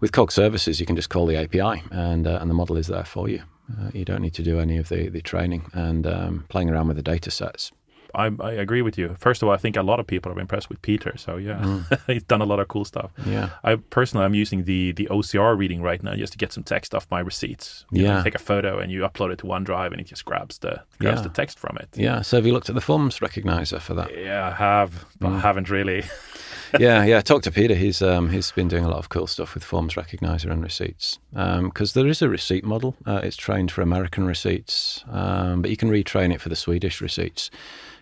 with 0.01 0.11
Cog 0.11 0.31
Services, 0.31 0.79
you 0.79 0.85
can 0.85 0.95
just 0.95 1.09
call 1.09 1.25
the 1.25 1.37
API, 1.37 1.83
and 1.91 2.27
uh, 2.27 2.39
and 2.41 2.49
the 2.49 2.55
model 2.55 2.77
is 2.77 2.87
there 2.87 3.05
for 3.05 3.29
you. 3.29 3.41
Uh, 3.79 3.89
you 3.93 4.05
don't 4.05 4.21
need 4.21 4.33
to 4.33 4.43
do 4.43 4.59
any 4.59 4.77
of 4.77 4.89
the 4.89 5.09
the 5.09 5.21
training 5.21 5.69
and 5.73 6.05
um, 6.05 6.45
playing 6.49 6.69
around 6.69 6.87
with 6.87 6.97
the 6.97 7.03
data 7.03 7.31
sets. 7.31 7.71
I, 8.15 8.31
I, 8.39 8.51
agree 8.53 8.81
with 8.81 8.97
you. 8.97 9.15
First 9.19 9.41
of 9.41 9.47
all, 9.47 9.53
I 9.53 9.57
think 9.57 9.75
a 9.75 9.81
lot 9.81 9.99
of 9.99 10.07
people 10.07 10.31
are 10.31 10.39
impressed 10.39 10.69
with 10.69 10.81
Peter. 10.81 11.15
So 11.17 11.37
yeah, 11.37 11.59
mm. 11.61 11.99
he's 12.07 12.23
done 12.23 12.41
a 12.41 12.45
lot 12.45 12.59
of 12.59 12.67
cool 12.67 12.85
stuff. 12.85 13.11
Yeah. 13.25 13.49
I 13.63 13.75
personally, 13.75 14.25
I'm 14.25 14.33
using 14.33 14.63
the 14.63 14.91
the 14.93 15.07
OCR 15.11 15.57
reading 15.57 15.81
right 15.81 16.01
now 16.01 16.15
just 16.15 16.33
to 16.33 16.37
get 16.37 16.53
some 16.53 16.63
text 16.63 16.95
off 16.95 17.07
my 17.11 17.19
receipts. 17.19 17.85
You 17.91 18.03
yeah. 18.03 18.17
Know, 18.17 18.23
take 18.23 18.35
a 18.35 18.39
photo 18.39 18.79
and 18.79 18.91
you 18.91 19.01
upload 19.01 19.31
it 19.31 19.39
to 19.39 19.45
OneDrive, 19.45 19.91
and 19.91 19.99
it 19.99 20.07
just 20.07 20.25
grabs 20.25 20.57
the 20.59 20.81
grabs 20.99 21.19
yeah. 21.19 21.23
the 21.23 21.29
text 21.29 21.59
from 21.59 21.77
it. 21.77 21.89
Yeah. 21.95 22.21
So 22.21 22.37
have 22.37 22.45
you 22.45 22.53
looked 22.53 22.69
at 22.69 22.75
the 22.75 22.81
forms 22.81 23.19
recognizer 23.19 23.81
for 23.81 23.93
that? 23.95 24.17
Yeah, 24.17 24.47
I 24.47 24.51
have, 24.51 25.05
but 25.19 25.29
mm. 25.29 25.35
I 25.35 25.39
haven't 25.39 25.69
really. 25.69 26.03
yeah, 26.79 27.03
yeah. 27.03 27.21
Talk 27.21 27.43
to 27.43 27.51
Peter. 27.51 27.75
He's 27.75 28.01
um, 28.01 28.29
he's 28.29 28.51
been 28.51 28.67
doing 28.67 28.85
a 28.85 28.89
lot 28.89 28.99
of 28.99 29.09
cool 29.09 29.27
stuff 29.27 29.53
with 29.53 29.63
forms 29.63 29.95
recognizer 29.95 30.51
and 30.51 30.63
receipts. 30.63 31.19
Because 31.31 31.95
um, 31.95 32.01
there 32.01 32.09
is 32.09 32.21
a 32.21 32.29
receipt 32.29 32.63
model. 32.63 32.95
Uh, 33.05 33.21
it's 33.23 33.37
trained 33.37 33.71
for 33.71 33.81
American 33.81 34.25
receipts, 34.25 35.03
um, 35.09 35.61
but 35.61 35.69
you 35.69 35.77
can 35.77 35.89
retrain 35.89 36.33
it 36.33 36.41
for 36.41 36.49
the 36.49 36.55
Swedish 36.55 37.01
receipts 37.01 37.49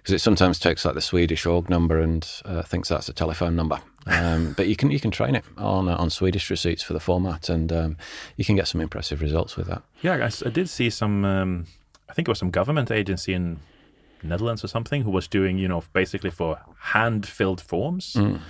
because 0.03 0.15
it 0.15 0.19
sometimes 0.19 0.59
takes 0.59 0.83
like 0.83 0.95
the 0.95 1.01
Swedish 1.01 1.45
org 1.45 1.69
number 1.69 2.01
and 2.01 2.29
uh, 2.43 2.61
thinks 2.61 2.89
that's 2.89 3.07
a 3.07 3.13
telephone 3.13 3.55
number. 3.55 3.79
Um, 4.05 4.51
but 4.57 4.67
you 4.67 4.75
can 4.75 4.91
you 4.91 4.99
can 4.99 5.11
train 5.11 5.33
it 5.33 5.45
on 5.57 5.87
uh, 5.87 5.95
on 5.95 6.09
Swedish 6.09 6.49
receipts 6.49 6.83
for 6.83 6.91
the 6.91 6.99
format, 6.99 7.47
and 7.47 7.71
um, 7.71 7.97
you 8.35 8.43
can 8.43 8.57
get 8.57 8.67
some 8.67 8.81
impressive 8.81 9.21
results 9.21 9.55
with 9.55 9.67
that. 9.67 9.81
Yeah, 10.01 10.15
I, 10.15 10.47
I 10.47 10.49
did 10.49 10.69
see 10.69 10.89
some. 10.89 11.23
Um, 11.23 11.67
I 12.09 12.13
think 12.13 12.27
it 12.27 12.31
was 12.31 12.39
some 12.39 12.51
government 12.51 12.91
agency 12.91 13.33
in 13.33 13.61
Netherlands 14.21 14.63
or 14.63 14.67
something 14.67 15.03
who 15.03 15.09
was 15.09 15.27
doing 15.29 15.57
you 15.57 15.69
know 15.69 15.83
basically 15.93 16.31
for 16.31 16.59
hand 16.79 17.25
filled 17.25 17.61
forms. 17.61 18.13
Mm. 18.13 18.41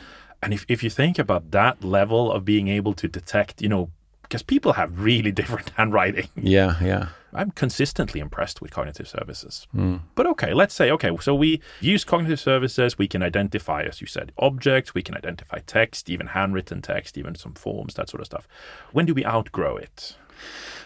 And 0.42 0.54
if, 0.54 0.66
if 0.68 0.84
you 0.84 0.90
think 0.90 1.18
about 1.18 1.52
that 1.52 1.86
level 1.86 2.30
of 2.30 2.44
being 2.44 2.68
able 2.68 2.94
to 2.96 3.08
detect, 3.08 3.62
you 3.62 3.70
know, 3.70 3.92
because 4.34 4.42
people 4.42 4.74
have 4.74 5.00
really 5.00 5.32
different 5.40 5.70
handwriting. 5.78 6.28
Yeah, 6.36 6.78
yeah. 6.82 7.10
I'm 7.36 7.52
consistently 7.52 8.20
impressed 8.20 8.62
with 8.62 8.72
cognitive 8.72 9.08
services. 9.08 9.68
Mm. 9.76 10.02
But 10.16 10.26
okay, 10.28 10.56
let's 10.56 10.74
say, 10.74 10.90
okay, 10.92 11.16
so 11.20 11.36
we 11.36 11.62
use 11.82 12.04
cognitive 12.04 12.40
services. 12.40 12.98
We 12.98 13.08
can 13.08 13.22
identify, 13.22 13.84
as 13.84 14.02
you 14.02 14.08
said, 14.08 14.32
objects. 14.40 14.96
We 14.96 15.04
can 15.04 15.16
identify 15.16 15.60
text, 15.68 16.10
even 16.10 16.28
handwritten 16.28 16.82
text, 16.82 17.16
even 17.16 17.36
some 17.36 17.54
forms, 17.54 17.94
that 17.94 18.10
sort 18.10 18.22
of 18.22 18.26
stuff. 18.26 18.48
When 18.92 19.06
do 19.06 19.14
we 19.14 19.24
outgrow 19.24 19.78
it? 19.78 20.16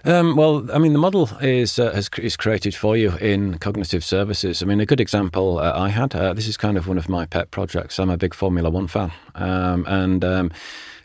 Um, 0.06 0.36
well, 0.36 0.66
I 0.72 0.78
mean, 0.78 0.94
the 0.94 1.00
model 1.00 1.30
is 1.42 1.80
uh, 1.80 1.92
has, 1.92 2.10
is 2.18 2.38
created 2.38 2.76
for 2.76 2.96
you 2.96 3.18
in 3.18 3.58
cognitive 3.58 4.06
services. 4.06 4.62
I 4.62 4.66
mean, 4.66 4.80
a 4.80 4.86
good 4.86 5.02
example 5.02 5.60
uh, 5.60 5.74
I 5.76 5.90
had. 5.90 6.16
Uh, 6.16 6.34
this 6.34 6.48
is 6.48 6.56
kind 6.56 6.78
of 6.78 6.88
one 6.88 6.98
of 6.98 7.10
my 7.10 7.26
pet 7.26 7.52
projects. 7.52 8.00
I'm 8.00 8.10
a 8.10 8.18
big 8.18 8.34
Formula 8.34 8.70
One 8.70 8.88
fan, 8.88 9.12
um, 9.36 9.86
and 9.88 10.24
um, 10.24 10.52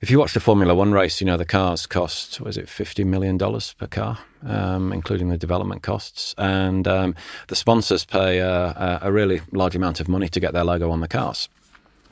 if 0.02 0.10
you 0.10 0.18
watch 0.18 0.34
the 0.34 0.40
Formula 0.40 0.74
One 0.74 0.92
race, 0.92 1.20
you 1.20 1.26
know 1.26 1.36
the 1.36 1.44
cars 1.44 1.86
cost 1.86 2.40
was 2.40 2.56
it 2.56 2.68
fifty 2.68 3.02
million 3.02 3.38
dollars 3.38 3.74
per 3.78 3.86
car, 3.86 4.18
um, 4.46 4.92
including 4.92 5.30
the 5.30 5.38
development 5.38 5.82
costs, 5.82 6.34
and 6.38 6.86
um, 6.86 7.14
the 7.48 7.56
sponsors 7.56 8.04
pay 8.04 8.38
a, 8.38 9.00
a, 9.02 9.10
really 9.10 9.40
large 9.52 9.74
amount 9.74 10.00
of 10.00 10.08
money 10.08 10.28
to 10.28 10.38
get 10.38 10.52
their 10.52 10.64
logo 10.64 10.90
on 10.90 11.00
the 11.00 11.08
cars. 11.08 11.48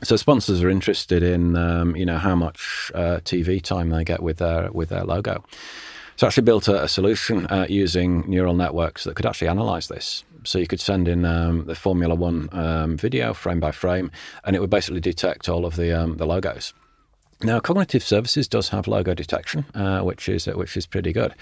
So 0.03 0.17
sponsors 0.17 0.63
are 0.63 0.71
interested 0.71 1.23
in 1.23 1.57
um, 1.57 1.95
you 1.95 2.07
know 2.07 2.19
how 2.19 2.35
much 2.35 2.91
uh, 2.95 3.21
TV 3.23 3.63
time 3.63 3.91
they 3.91 4.03
get 4.03 4.23
with 4.23 4.39
their 4.39 4.73
with 4.73 4.89
their 4.89 5.05
logo. 5.05 5.45
So 6.21 6.27
I 6.27 6.29
actually 6.29 6.43
built 6.43 6.69
a, 6.69 6.83
a 6.83 6.87
solution 6.87 7.47
uh, 7.47 7.65
using 7.67 8.29
neural 8.29 8.53
networks 8.53 9.05
that 9.05 9.17
could 9.17 9.25
actually 9.25 9.49
analyze 9.49 9.89
this. 9.89 10.23
So 10.45 10.59
you 10.59 10.67
could 10.67 10.79
send 10.79 11.09
in 11.09 11.25
um, 11.25 11.65
the 11.65 11.75
Formula 11.75 12.15
One 12.15 12.51
um, 12.53 12.99
video 12.99 13.33
frame 13.33 13.59
by 13.59 13.71
frame, 13.71 14.11
and 14.45 14.55
it 14.55 14.61
would 14.61 14.69
basically 14.69 15.01
detect 15.01 15.49
all 15.49 15.65
of 15.65 15.77
the 15.77 15.99
um, 15.99 16.19
the 16.19 16.27
logos. 16.27 16.75
Now, 17.43 17.59
cognitive 17.59 18.03
services 18.03 18.49
does 18.49 18.69
have 18.69 18.87
logo 18.87 19.15
detection, 19.15 19.65
uh, 19.75 20.03
which 20.03 20.29
is 20.29 20.47
uh, 20.47 20.53
which 20.53 20.77
is 20.77 20.87
pretty 20.87 21.15
good, 21.15 21.35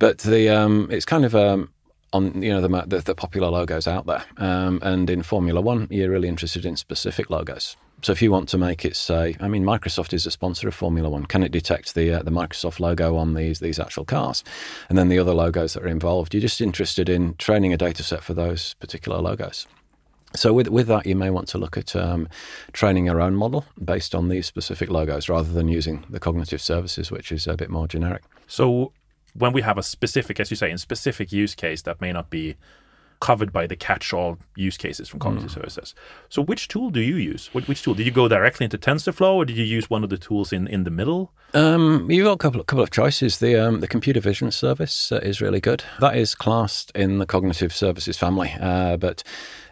but 0.00 0.18
the 0.18 0.48
um, 0.48 0.88
it's 0.90 1.04
kind 1.04 1.24
of 1.24 1.36
um, 1.36 1.70
on 2.12 2.42
you 2.42 2.50
know 2.50 2.60
the, 2.60 2.86
the, 2.88 2.98
the 2.98 3.14
popular 3.14 3.48
logos 3.50 3.86
out 3.86 4.06
there, 4.06 4.24
um, 4.38 4.80
and 4.82 5.08
in 5.10 5.22
Formula 5.22 5.60
One, 5.60 5.86
you're 5.92 6.10
really 6.10 6.26
interested 6.26 6.66
in 6.66 6.74
specific 6.74 7.30
logos. 7.30 7.76
So 8.00 8.12
if 8.12 8.22
you 8.22 8.30
want 8.30 8.48
to 8.50 8.58
make 8.58 8.84
it 8.84 8.94
say, 8.94 9.36
I 9.40 9.48
mean, 9.48 9.64
Microsoft 9.64 10.12
is 10.12 10.24
a 10.24 10.30
sponsor 10.30 10.68
of 10.68 10.74
Formula 10.74 11.10
One. 11.10 11.26
Can 11.26 11.42
it 11.42 11.50
detect 11.50 11.94
the 11.94 12.12
uh, 12.12 12.22
the 12.22 12.30
Microsoft 12.30 12.78
logo 12.80 13.16
on 13.16 13.34
these 13.34 13.58
these 13.58 13.80
actual 13.80 14.04
cars, 14.04 14.44
and 14.88 14.96
then 14.96 15.08
the 15.08 15.18
other 15.18 15.34
logos 15.34 15.74
that 15.74 15.82
are 15.82 15.88
involved? 15.88 16.32
You're 16.32 16.40
just 16.40 16.60
interested 16.60 17.08
in 17.08 17.34
training 17.34 17.72
a 17.72 17.76
data 17.76 18.02
set 18.02 18.22
for 18.22 18.34
those 18.34 18.74
particular 18.74 19.18
logos. 19.18 19.66
So 20.36 20.52
with 20.52 20.68
with 20.68 20.86
that, 20.86 21.06
you 21.06 21.16
may 21.16 21.30
want 21.30 21.48
to 21.48 21.58
look 21.58 21.76
at 21.76 21.96
um, 21.96 22.28
training 22.72 23.06
your 23.06 23.20
own 23.20 23.34
model 23.34 23.64
based 23.82 24.14
on 24.14 24.28
these 24.28 24.46
specific 24.46 24.90
logos, 24.90 25.28
rather 25.28 25.52
than 25.52 25.66
using 25.66 26.04
the 26.08 26.20
cognitive 26.20 26.60
services, 26.60 27.10
which 27.10 27.32
is 27.32 27.46
a 27.46 27.56
bit 27.56 27.70
more 27.70 27.88
generic. 27.88 28.22
So 28.46 28.92
when 29.34 29.52
we 29.52 29.62
have 29.62 29.76
a 29.76 29.82
specific, 29.82 30.38
as 30.38 30.50
you 30.50 30.56
say, 30.56 30.70
in 30.70 30.78
specific 30.78 31.32
use 31.32 31.54
case 31.54 31.82
that 31.82 32.00
may 32.00 32.12
not 32.12 32.30
be 32.30 32.56
covered 33.20 33.52
by 33.52 33.66
the 33.66 33.76
catch-all 33.76 34.38
use 34.56 34.76
cases 34.76 35.08
from 35.08 35.20
cognitive 35.20 35.50
mm. 35.50 35.54
services. 35.54 35.94
So 36.28 36.42
which 36.42 36.68
tool 36.68 36.90
do 36.90 37.00
you 37.00 37.16
use? 37.16 37.48
Which, 37.52 37.82
tool? 37.82 37.94
Did 37.94 38.06
you 38.06 38.12
go 38.12 38.28
directly 38.28 38.64
into 38.64 38.78
TensorFlow 38.78 39.34
or 39.34 39.44
did 39.44 39.56
you 39.56 39.64
use 39.64 39.90
one 39.90 40.04
of 40.04 40.10
the 40.10 40.18
tools 40.18 40.52
in, 40.52 40.66
in 40.66 40.84
the 40.84 40.90
middle? 40.90 41.32
Um, 41.54 42.10
you've 42.10 42.24
got 42.24 42.32
a 42.32 42.38
couple, 42.38 42.62
couple 42.64 42.82
of 42.82 42.90
choices. 42.90 43.38
The, 43.38 43.56
um, 43.56 43.80
the 43.80 43.88
computer 43.88 44.20
vision 44.20 44.50
service 44.50 45.10
uh, 45.10 45.16
is 45.16 45.40
really 45.40 45.60
good. 45.60 45.84
That 46.00 46.16
is 46.16 46.34
classed 46.34 46.90
in 46.94 47.18
the 47.18 47.26
cognitive 47.26 47.74
services 47.74 48.18
family, 48.18 48.54
uh, 48.60 48.96
but 48.96 49.22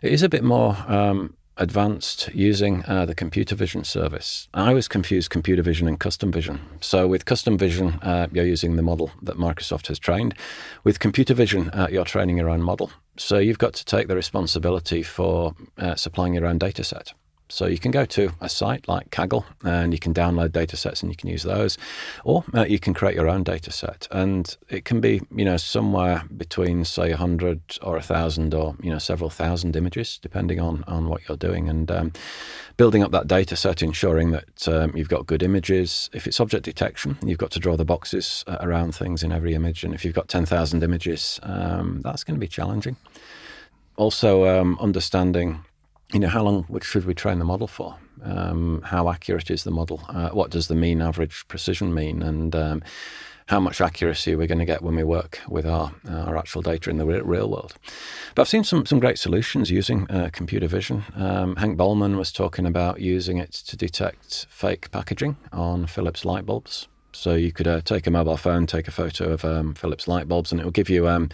it 0.02 0.12
is 0.12 0.22
a 0.22 0.28
bit 0.28 0.42
more 0.42 0.76
um, 0.88 1.36
advanced 1.56 2.28
using 2.34 2.84
uh, 2.86 3.06
the 3.06 3.14
computer 3.14 3.54
vision 3.54 3.84
service. 3.84 4.48
I 4.54 4.68
always 4.68 4.88
confuse 4.88 5.28
computer 5.28 5.62
vision 5.62 5.88
and 5.88 5.98
custom 5.98 6.30
vision. 6.30 6.60
So 6.80 7.06
with 7.08 7.24
custom 7.24 7.56
vision, 7.56 7.98
uh, 8.02 8.28
you're 8.32 8.44
using 8.44 8.76
the 8.76 8.82
model 8.82 9.10
that 9.22 9.36
Microsoft 9.36 9.86
has 9.88 9.98
trained. 9.98 10.34
With 10.84 10.98
computer 10.98 11.34
vision, 11.34 11.70
uh, 11.70 11.88
you're 11.90 12.04
training 12.04 12.36
your 12.36 12.48
own 12.48 12.62
model. 12.62 12.90
So 13.16 13.38
you've 13.38 13.58
got 13.58 13.74
to 13.74 13.84
take 13.84 14.08
the 14.08 14.16
responsibility 14.16 15.02
for 15.02 15.54
uh, 15.78 15.94
supplying 15.94 16.34
your 16.34 16.46
own 16.46 16.58
data 16.58 16.84
set. 16.84 17.14
So 17.48 17.66
you 17.66 17.78
can 17.78 17.92
go 17.92 18.04
to 18.04 18.32
a 18.40 18.48
site 18.48 18.88
like 18.88 19.10
Kaggle 19.10 19.44
and 19.62 19.92
you 19.92 19.98
can 19.98 20.12
download 20.12 20.52
data 20.52 20.76
sets 20.76 21.02
and 21.02 21.12
you 21.12 21.16
can 21.16 21.28
use 21.28 21.44
those, 21.44 21.78
or 22.24 22.44
uh, 22.54 22.64
you 22.64 22.78
can 22.78 22.92
create 22.92 23.14
your 23.14 23.28
own 23.28 23.44
data 23.44 23.70
set. 23.70 24.08
And 24.10 24.56
it 24.68 24.84
can 24.84 25.00
be, 25.00 25.22
you 25.34 25.44
know, 25.44 25.56
somewhere 25.56 26.24
between 26.36 26.84
say 26.84 27.12
a 27.12 27.16
hundred 27.16 27.60
or 27.82 27.96
a 27.96 28.02
thousand 28.02 28.52
or 28.52 28.76
you 28.82 28.90
know 28.90 28.98
several 28.98 29.30
thousand 29.30 29.76
images, 29.76 30.18
depending 30.20 30.60
on 30.60 30.82
on 30.88 31.08
what 31.08 31.28
you're 31.28 31.36
doing. 31.36 31.68
And 31.68 31.90
um, 31.90 32.12
building 32.76 33.02
up 33.02 33.12
that 33.12 33.28
data 33.28 33.54
set, 33.54 33.82
ensuring 33.82 34.32
that 34.32 34.68
um, 34.68 34.96
you've 34.96 35.08
got 35.08 35.26
good 35.26 35.42
images. 35.42 36.10
If 36.12 36.26
it's 36.26 36.40
object 36.40 36.64
detection, 36.64 37.16
you've 37.24 37.38
got 37.38 37.52
to 37.52 37.60
draw 37.60 37.76
the 37.76 37.84
boxes 37.84 38.44
uh, 38.48 38.58
around 38.60 38.94
things 38.94 39.22
in 39.22 39.30
every 39.30 39.54
image. 39.54 39.84
And 39.84 39.94
if 39.94 40.04
you've 40.04 40.14
got 40.14 40.28
ten 40.28 40.46
thousand 40.46 40.82
images, 40.82 41.38
um, 41.44 42.02
that's 42.02 42.24
going 42.24 42.34
to 42.34 42.40
be 42.40 42.48
challenging. 42.48 42.96
Also, 43.96 44.46
um, 44.46 44.76
understanding 44.80 45.64
you 46.12 46.20
know, 46.20 46.28
how 46.28 46.42
long 46.42 46.66
should 46.82 47.04
we 47.04 47.14
train 47.14 47.38
the 47.38 47.44
model 47.44 47.66
for? 47.66 47.96
Um, 48.22 48.82
how 48.82 49.08
accurate 49.10 49.50
is 49.50 49.64
the 49.64 49.70
model? 49.70 50.02
Uh, 50.08 50.30
what 50.30 50.50
does 50.50 50.68
the 50.68 50.74
mean 50.74 51.02
average 51.02 51.46
precision 51.48 51.92
mean? 51.92 52.22
And 52.22 52.54
um, 52.54 52.82
how 53.46 53.60
much 53.60 53.80
accuracy 53.80 54.34
are 54.34 54.38
we 54.38 54.46
going 54.46 54.58
to 54.58 54.64
get 54.64 54.82
when 54.82 54.96
we 54.96 55.04
work 55.04 55.40
with 55.48 55.66
our 55.66 55.92
our 56.08 56.36
actual 56.36 56.62
data 56.62 56.90
in 56.90 56.98
the 56.98 57.06
real 57.06 57.48
world? 57.48 57.74
But 58.34 58.42
I've 58.42 58.48
seen 58.48 58.64
some 58.64 58.86
some 58.86 59.00
great 59.00 59.18
solutions 59.18 59.70
using 59.70 60.10
uh, 60.10 60.30
computer 60.32 60.66
vision. 60.66 61.04
Um, 61.14 61.54
Henk 61.56 61.76
Boelman 61.76 62.16
was 62.16 62.32
talking 62.32 62.66
about 62.66 63.00
using 63.00 63.38
it 63.38 63.52
to 63.52 63.76
detect 63.76 64.46
fake 64.48 64.90
packaging 64.90 65.36
on 65.52 65.86
Philips 65.86 66.24
light 66.24 66.46
bulbs. 66.46 66.88
So 67.16 67.34
you 67.34 67.52
could 67.52 67.66
uh, 67.66 67.80
take 67.80 68.06
a 68.06 68.10
mobile 68.10 68.36
phone, 68.36 68.66
take 68.66 68.88
a 68.88 68.90
photo 68.90 69.32
of 69.32 69.44
um, 69.44 69.74
Philips 69.74 70.06
light 70.06 70.28
bulbs, 70.28 70.52
and 70.52 70.60
it 70.60 70.64
will 70.64 70.70
give 70.70 70.90
you 70.90 71.08
um, 71.08 71.30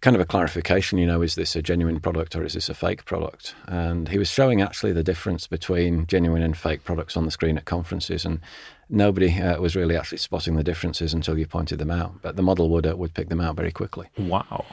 kind 0.00 0.14
of 0.14 0.22
a 0.22 0.24
clarification. 0.24 0.98
You 0.98 1.06
know, 1.06 1.22
is 1.22 1.34
this 1.34 1.56
a 1.56 1.62
genuine 1.62 2.00
product 2.00 2.36
or 2.36 2.44
is 2.44 2.54
this 2.54 2.68
a 2.68 2.74
fake 2.74 3.04
product? 3.04 3.54
And 3.66 4.08
he 4.08 4.18
was 4.18 4.28
showing 4.28 4.62
actually 4.62 4.92
the 4.92 5.02
difference 5.02 5.46
between 5.46 6.06
genuine 6.06 6.42
and 6.42 6.56
fake 6.56 6.84
products 6.84 7.16
on 7.16 7.24
the 7.24 7.30
screen 7.30 7.58
at 7.58 7.64
conferences, 7.64 8.24
and 8.24 8.40
nobody 8.88 9.40
uh, 9.40 9.60
was 9.60 9.74
really 9.74 9.96
actually 9.96 10.18
spotting 10.18 10.56
the 10.56 10.64
differences 10.64 11.12
until 11.12 11.38
you 11.38 11.46
pointed 11.46 11.78
them 11.78 11.90
out. 11.90 12.22
But 12.22 12.36
the 12.36 12.42
model 12.42 12.68
would 12.70 12.86
uh, 12.86 12.96
would 12.96 13.14
pick 13.14 13.28
them 13.28 13.40
out 13.40 13.56
very 13.56 13.72
quickly. 13.72 14.06
Wow. 14.18 14.64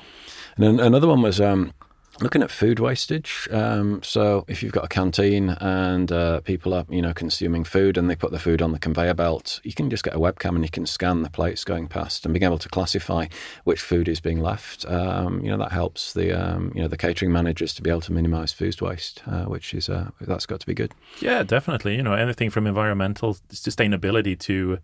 And 0.58 0.80
another 0.80 1.08
one 1.08 1.22
was 1.22 1.42
um, 1.42 1.74
looking 2.22 2.44
at 2.44 2.52
food 2.52 2.80
wastage. 2.80 3.48
Um, 3.52 4.02
so 4.04 4.46
if 4.48 4.62
you've 4.62 4.72
got 4.72 4.86
a 4.86 4.88
canteen 4.88 5.50
and 5.50 6.12
uh, 6.12 6.42
people 6.42 6.74
are, 6.74 6.86
you 6.90 7.02
know, 7.02 7.14
consuming 7.14 7.64
food 7.64 7.98
and 7.98 8.10
they 8.10 8.16
put 8.16 8.32
the 8.32 8.40
food 8.40 8.62
on 8.62 8.72
the 8.72 8.80
conveyor 8.80 9.16
belt, 9.16 9.60
you 9.64 9.74
can 9.74 9.90
just 9.90 10.04
get 10.04 10.16
a 10.16 10.20
webcam 10.20 10.56
and 10.56 10.64
you 10.64 10.70
can 10.70 10.86
scan 10.86 11.24
the 11.24 11.30
plates 11.30 11.64
going 11.64 11.88
past 11.88 12.26
and 12.26 12.34
being 12.34 12.44
able 12.44 12.60
to 12.60 12.70
classify 12.70 13.26
which 13.64 13.82
food 13.82 14.08
is 14.08 14.20
being 14.20 14.42
left. 14.42 14.86
Um, 14.86 15.42
you 15.42 15.50
know, 15.50 15.58
that 15.58 15.72
helps 15.72 16.14
the, 16.14 16.32
um, 16.32 16.72
you 16.76 16.82
know, 16.82 16.88
the 16.88 16.98
catering 16.98 17.32
managers 17.32 17.74
to 17.76 17.82
be 17.82 17.90
able 17.90 18.02
to 18.02 18.14
minimise 18.14 18.54
food 18.54 18.80
waste, 18.82 19.24
uh, 19.28 19.46
which 19.46 19.74
is, 19.74 19.90
uh, 19.90 20.10
that's 20.22 20.46
got 20.46 20.60
to 20.60 20.68
be 20.68 20.74
good. 20.74 20.94
Yeah, 21.20 21.44
definitely. 21.44 21.96
You 21.96 22.04
know, 22.04 22.14
anything 22.14 22.50
from 22.50 22.68
environmental 22.68 23.36
sustainability 23.52 24.38
to 24.40 24.80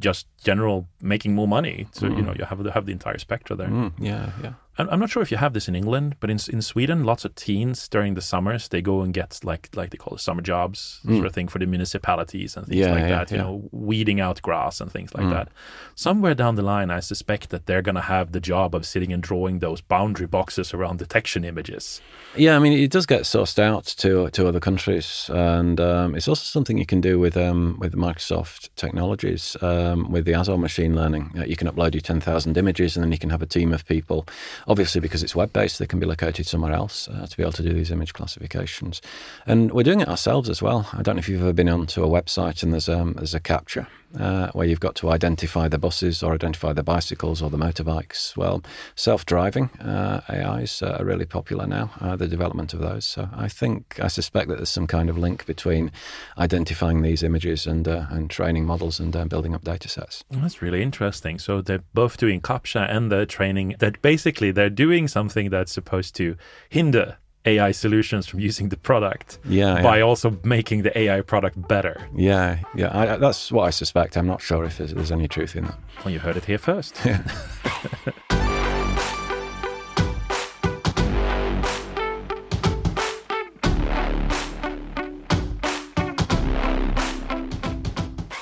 just 0.00 0.26
general 0.42 0.88
making 1.02 1.34
more 1.34 1.46
money. 1.46 1.86
So, 1.92 2.06
mm. 2.06 2.16
you 2.16 2.22
know, 2.22 2.34
you 2.38 2.44
have, 2.44 2.64
have 2.64 2.86
the 2.86 2.92
entire 2.92 3.18
spectrum 3.18 3.58
there. 3.58 3.68
Mm, 3.68 3.92
yeah, 3.98 4.30
yeah. 4.42 4.52
I'm 4.88 4.98
not 4.98 5.10
sure 5.10 5.22
if 5.22 5.30
you 5.30 5.36
have 5.36 5.52
this 5.52 5.68
in 5.68 5.74
England, 5.74 6.16
but 6.20 6.30
in 6.30 6.38
in 6.52 6.62
Sweden, 6.62 7.04
lots 7.04 7.24
of 7.24 7.34
teens 7.34 7.88
during 7.88 8.14
the 8.14 8.22
summers 8.22 8.68
they 8.68 8.80
go 8.80 9.02
and 9.02 9.12
get 9.12 9.40
like 9.42 9.68
like 9.74 9.90
they 9.90 9.98
call 9.98 10.14
it 10.14 10.20
summer 10.20 10.42
jobs 10.42 11.00
mm. 11.04 11.16
sort 11.16 11.26
of 11.26 11.34
thing 11.34 11.48
for 11.48 11.58
the 11.58 11.66
municipalities 11.66 12.56
and 12.56 12.66
things 12.66 12.78
yeah, 12.78 12.92
like 12.92 13.00
yeah, 13.00 13.08
that. 13.08 13.30
You 13.30 13.38
know, 13.38 13.68
weeding 13.72 14.20
out 14.20 14.40
grass 14.42 14.80
and 14.80 14.90
things 14.90 15.14
like 15.14 15.26
mm. 15.26 15.30
that. 15.30 15.48
Somewhere 15.94 16.34
down 16.34 16.54
the 16.54 16.62
line, 16.62 16.90
I 16.90 17.00
suspect 17.00 17.50
that 17.50 17.66
they're 17.66 17.82
going 17.82 17.96
to 17.96 18.00
have 18.00 18.32
the 18.32 18.40
job 18.40 18.74
of 18.74 18.86
sitting 18.86 19.12
and 19.12 19.22
drawing 19.22 19.58
those 19.58 19.80
boundary 19.80 20.26
boxes 20.26 20.72
around 20.72 20.98
detection 20.98 21.44
images. 21.44 22.00
Yeah, 22.36 22.56
I 22.56 22.60
mean, 22.60 22.72
it 22.72 22.90
does 22.90 23.06
get 23.06 23.22
sourced 23.22 23.58
out 23.58 23.84
to 23.98 24.30
to 24.30 24.48
other 24.48 24.60
countries, 24.60 25.28
and 25.32 25.80
um, 25.80 26.14
it's 26.14 26.28
also 26.28 26.44
something 26.44 26.78
you 26.78 26.86
can 26.86 27.00
do 27.00 27.18
with 27.18 27.36
um, 27.36 27.76
with 27.80 27.94
Microsoft 27.94 28.70
technologies 28.76 29.56
um, 29.62 30.10
with 30.10 30.24
the 30.24 30.34
Azure 30.34 30.56
machine 30.56 30.94
learning. 30.94 31.32
Uh, 31.36 31.44
you 31.44 31.56
can 31.56 31.68
upload 31.68 31.94
your 31.94 32.00
ten 32.00 32.20
thousand 32.20 32.56
images, 32.56 32.96
and 32.96 33.02
then 33.02 33.12
you 33.12 33.18
can 33.18 33.30
have 33.30 33.42
a 33.42 33.46
team 33.46 33.72
of 33.72 33.84
people 33.86 34.26
Obviously, 34.70 35.00
because 35.00 35.24
it's 35.24 35.34
web 35.34 35.52
based, 35.52 35.80
they 35.80 35.86
can 35.86 35.98
be 35.98 36.06
located 36.06 36.46
somewhere 36.46 36.72
else 36.72 37.08
uh, 37.08 37.26
to 37.26 37.36
be 37.36 37.42
able 37.42 37.50
to 37.50 37.62
do 37.64 37.72
these 37.72 37.90
image 37.90 38.12
classifications. 38.12 39.02
And 39.44 39.72
we're 39.72 39.82
doing 39.82 40.00
it 40.00 40.06
ourselves 40.06 40.48
as 40.48 40.62
well. 40.62 40.88
I 40.92 41.02
don't 41.02 41.16
know 41.16 41.18
if 41.18 41.28
you've 41.28 41.40
ever 41.40 41.52
been 41.52 41.68
onto 41.68 42.04
a 42.04 42.08
website 42.08 42.62
and 42.62 42.72
there's, 42.72 42.88
um, 42.88 43.14
there's 43.14 43.34
a 43.34 43.40
CAPTCHA 43.40 43.88
uh, 44.18 44.50
where 44.52 44.66
you've 44.66 44.80
got 44.80 44.94
to 44.96 45.10
identify 45.10 45.68
the 45.68 45.78
buses 45.78 46.22
or 46.22 46.34
identify 46.34 46.72
the 46.72 46.82
bicycles 46.82 47.40
or 47.42 47.50
the 47.50 47.56
motorbikes. 47.56 48.36
Well, 48.36 48.62
self 48.94 49.24
driving 49.26 49.70
uh, 49.80 50.20
AIs 50.28 50.82
are 50.82 51.04
really 51.04 51.26
popular 51.26 51.66
now, 51.66 51.90
uh, 52.00 52.16
the 52.16 52.28
development 52.28 52.74
of 52.74 52.80
those. 52.80 53.04
So 53.04 53.28
I 53.32 53.48
think, 53.48 53.98
I 54.02 54.08
suspect 54.08 54.48
that 54.48 54.56
there's 54.56 54.70
some 54.70 54.86
kind 54.86 55.08
of 55.08 55.16
link 55.16 55.46
between 55.46 55.92
identifying 56.38 57.02
these 57.02 57.22
images 57.22 57.66
and, 57.66 57.86
uh, 57.86 58.06
and 58.10 58.30
training 58.30 58.64
models 58.64 58.98
and 58.98 59.14
uh, 59.14 59.24
building 59.24 59.54
up 59.54 59.62
data 59.62 59.88
sets. 59.88 60.24
That's 60.30 60.62
really 60.62 60.82
interesting. 60.82 61.38
So 61.38 61.60
they're 61.60 61.84
both 61.94 62.16
doing 62.16 62.40
CAPTCHA 62.40 62.90
and 62.90 63.12
they're 63.12 63.26
training, 63.26 63.76
that 63.78 64.02
basically 64.02 64.50
they're 64.50 64.70
doing 64.70 65.08
something 65.08 65.50
that's 65.50 65.72
supposed 65.72 66.14
to 66.16 66.36
hinder 66.68 67.16
AI 67.46 67.72
solutions 67.72 68.26
from 68.26 68.40
using 68.48 68.68
the 68.68 68.76
product 68.76 69.38
yeah, 69.44 69.82
by 69.82 70.00
also 70.00 70.38
making 70.44 70.82
the 70.82 70.96
AI 70.98 71.20
product 71.22 71.68
better. 71.68 72.00
Yeah, 72.14 72.58
yeah, 72.74 72.96
I, 72.96 73.16
that's 73.16 73.50
what 73.50 73.64
I 73.64 73.70
suspect. 73.70 74.16
I'm 74.16 74.26
not 74.26 74.42
sure 74.42 74.64
if 74.64 74.78
there's, 74.78 74.92
there's 74.94 75.12
any 75.12 75.28
truth 75.28 75.56
in 75.56 75.64
that. 75.64 75.78
Well, 76.04 76.12
you 76.12 76.20
heard 76.20 76.36
it 76.36 76.44
here 76.44 76.58
first. 76.58 77.00
Yeah. 77.04 77.22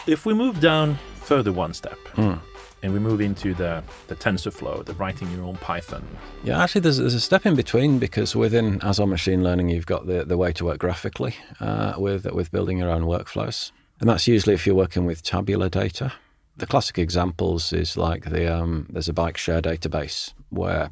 if 0.07 0.25
we 0.25 0.33
move 0.35 0.61
down 0.61 0.99
further 1.21 1.53
one 1.53 1.75
step, 1.75 1.99
mm 2.15 2.41
and 2.83 2.93
we 2.93 2.99
move 2.99 3.21
into 3.21 3.55
the, 3.55 3.83
the 4.07 4.15
TensorFlow, 4.15 4.85
the 4.85 4.95
writing 4.95 5.31
your 5.33 5.45
own 5.45 5.57
Python. 5.57 6.07
Yeah, 6.45 6.63
actually, 6.63 6.83
there's, 6.83 6.99
there's 6.99 7.15
a 7.15 7.21
step 7.21 7.47
in 7.47 7.55
between 7.57 7.99
because 7.99 8.37
within 8.37 8.81
Azure 8.83 9.07
Machine 9.07 9.43
Learning, 9.43 9.69
you've 9.69 9.87
got 9.87 10.07
the, 10.07 10.25
the 10.25 10.37
way 10.37 10.53
to 10.53 10.65
work 10.65 10.79
graphically 10.79 11.35
uh, 11.61 11.95
with, 11.99 12.31
with 12.33 12.53
building 12.53 12.79
your 12.79 12.91
own 12.91 13.03
workflows. 13.03 13.73
And 14.01 14.09
that's 14.09 14.29
usually 14.29 14.55
if 14.55 14.67
you're 14.67 14.77
working 14.77 15.05
with 15.07 15.23
tabular 15.23 15.69
data. 15.69 16.13
The 16.57 16.67
classic 16.67 16.99
examples 16.99 17.73
is 17.73 17.97
like 17.97 18.31
the 18.31 18.53
um, 18.53 18.87
there's 18.91 19.09
a 19.09 19.13
bike 19.13 19.37
share 19.37 19.63
database 19.63 20.33
where 20.51 20.91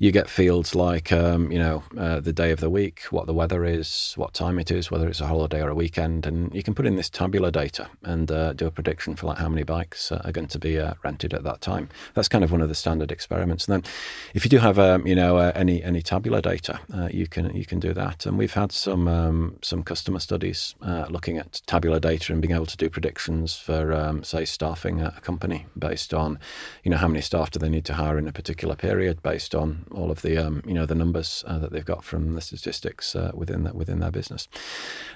you 0.00 0.12
get 0.12 0.30
fields 0.30 0.76
like, 0.76 1.10
um, 1.10 1.50
you 1.50 1.58
know, 1.58 1.82
uh, 1.98 2.20
the 2.20 2.32
day 2.32 2.52
of 2.52 2.60
the 2.60 2.70
week, 2.70 3.02
what 3.10 3.26
the 3.26 3.34
weather 3.34 3.64
is, 3.64 4.12
what 4.14 4.32
time 4.32 4.58
it 4.60 4.70
is, 4.70 4.90
whether 4.92 5.08
it's 5.08 5.20
a 5.20 5.26
holiday 5.26 5.60
or 5.60 5.70
a 5.70 5.74
weekend, 5.74 6.24
and 6.24 6.54
you 6.54 6.62
can 6.62 6.72
put 6.72 6.86
in 6.86 6.94
this 6.94 7.10
tabular 7.10 7.50
data 7.50 7.88
and 8.04 8.30
uh, 8.30 8.52
do 8.52 8.66
a 8.66 8.70
prediction 8.70 9.16
for 9.16 9.26
like 9.26 9.38
how 9.38 9.48
many 9.48 9.64
bikes 9.64 10.12
uh, 10.12 10.22
are 10.24 10.30
going 10.30 10.46
to 10.46 10.58
be 10.58 10.78
uh, 10.78 10.94
rented 11.02 11.34
at 11.34 11.42
that 11.42 11.60
time. 11.60 11.88
That's 12.14 12.28
kind 12.28 12.44
of 12.44 12.52
one 12.52 12.60
of 12.60 12.68
the 12.68 12.76
standard 12.76 13.10
experiments. 13.10 13.66
And 13.66 13.82
then, 13.82 13.90
if 14.34 14.44
you 14.44 14.48
do 14.48 14.58
have, 14.58 14.78
um, 14.78 15.04
you 15.04 15.16
know, 15.16 15.36
uh, 15.36 15.50
any 15.56 15.82
any 15.82 16.00
tabular 16.00 16.40
data, 16.40 16.78
uh, 16.94 17.08
you 17.10 17.26
can 17.26 17.54
you 17.56 17.66
can 17.66 17.80
do 17.80 17.92
that. 17.94 18.24
And 18.24 18.38
we've 18.38 18.54
had 18.54 18.70
some 18.70 19.08
um, 19.08 19.58
some 19.62 19.82
customer 19.82 20.20
studies 20.20 20.76
looking 21.10 21.38
at 21.38 21.60
tabular 21.66 21.98
data 21.98 22.32
and 22.32 22.40
being 22.40 22.54
able 22.54 22.66
to 22.66 22.76
do 22.76 22.88
predictions 22.88 23.56
for, 23.56 23.92
um, 23.92 24.22
say, 24.22 24.44
staffing 24.44 25.00
a 25.00 25.20
company 25.22 25.66
based 25.76 26.14
on, 26.14 26.38
you 26.84 26.90
know, 26.90 26.96
how 26.96 27.08
many 27.08 27.20
staff 27.20 27.50
do 27.50 27.58
they 27.58 27.68
need 27.68 27.84
to 27.86 27.94
hire 27.94 28.18
in 28.18 28.28
a 28.28 28.32
particular 28.32 28.76
period, 28.76 29.22
based 29.22 29.54
on 29.54 29.84
all 29.92 30.10
of 30.10 30.22
the 30.22 30.38
um, 30.38 30.62
you 30.66 30.74
know 30.74 30.86
the 30.86 30.94
numbers 30.94 31.44
uh, 31.46 31.58
that 31.58 31.72
they've 31.72 31.84
got 31.84 32.04
from 32.04 32.34
the 32.34 32.40
statistics 32.40 33.14
uh, 33.14 33.32
within 33.34 33.64
that 33.64 33.74
within 33.74 34.00
their 34.00 34.10
business, 34.10 34.48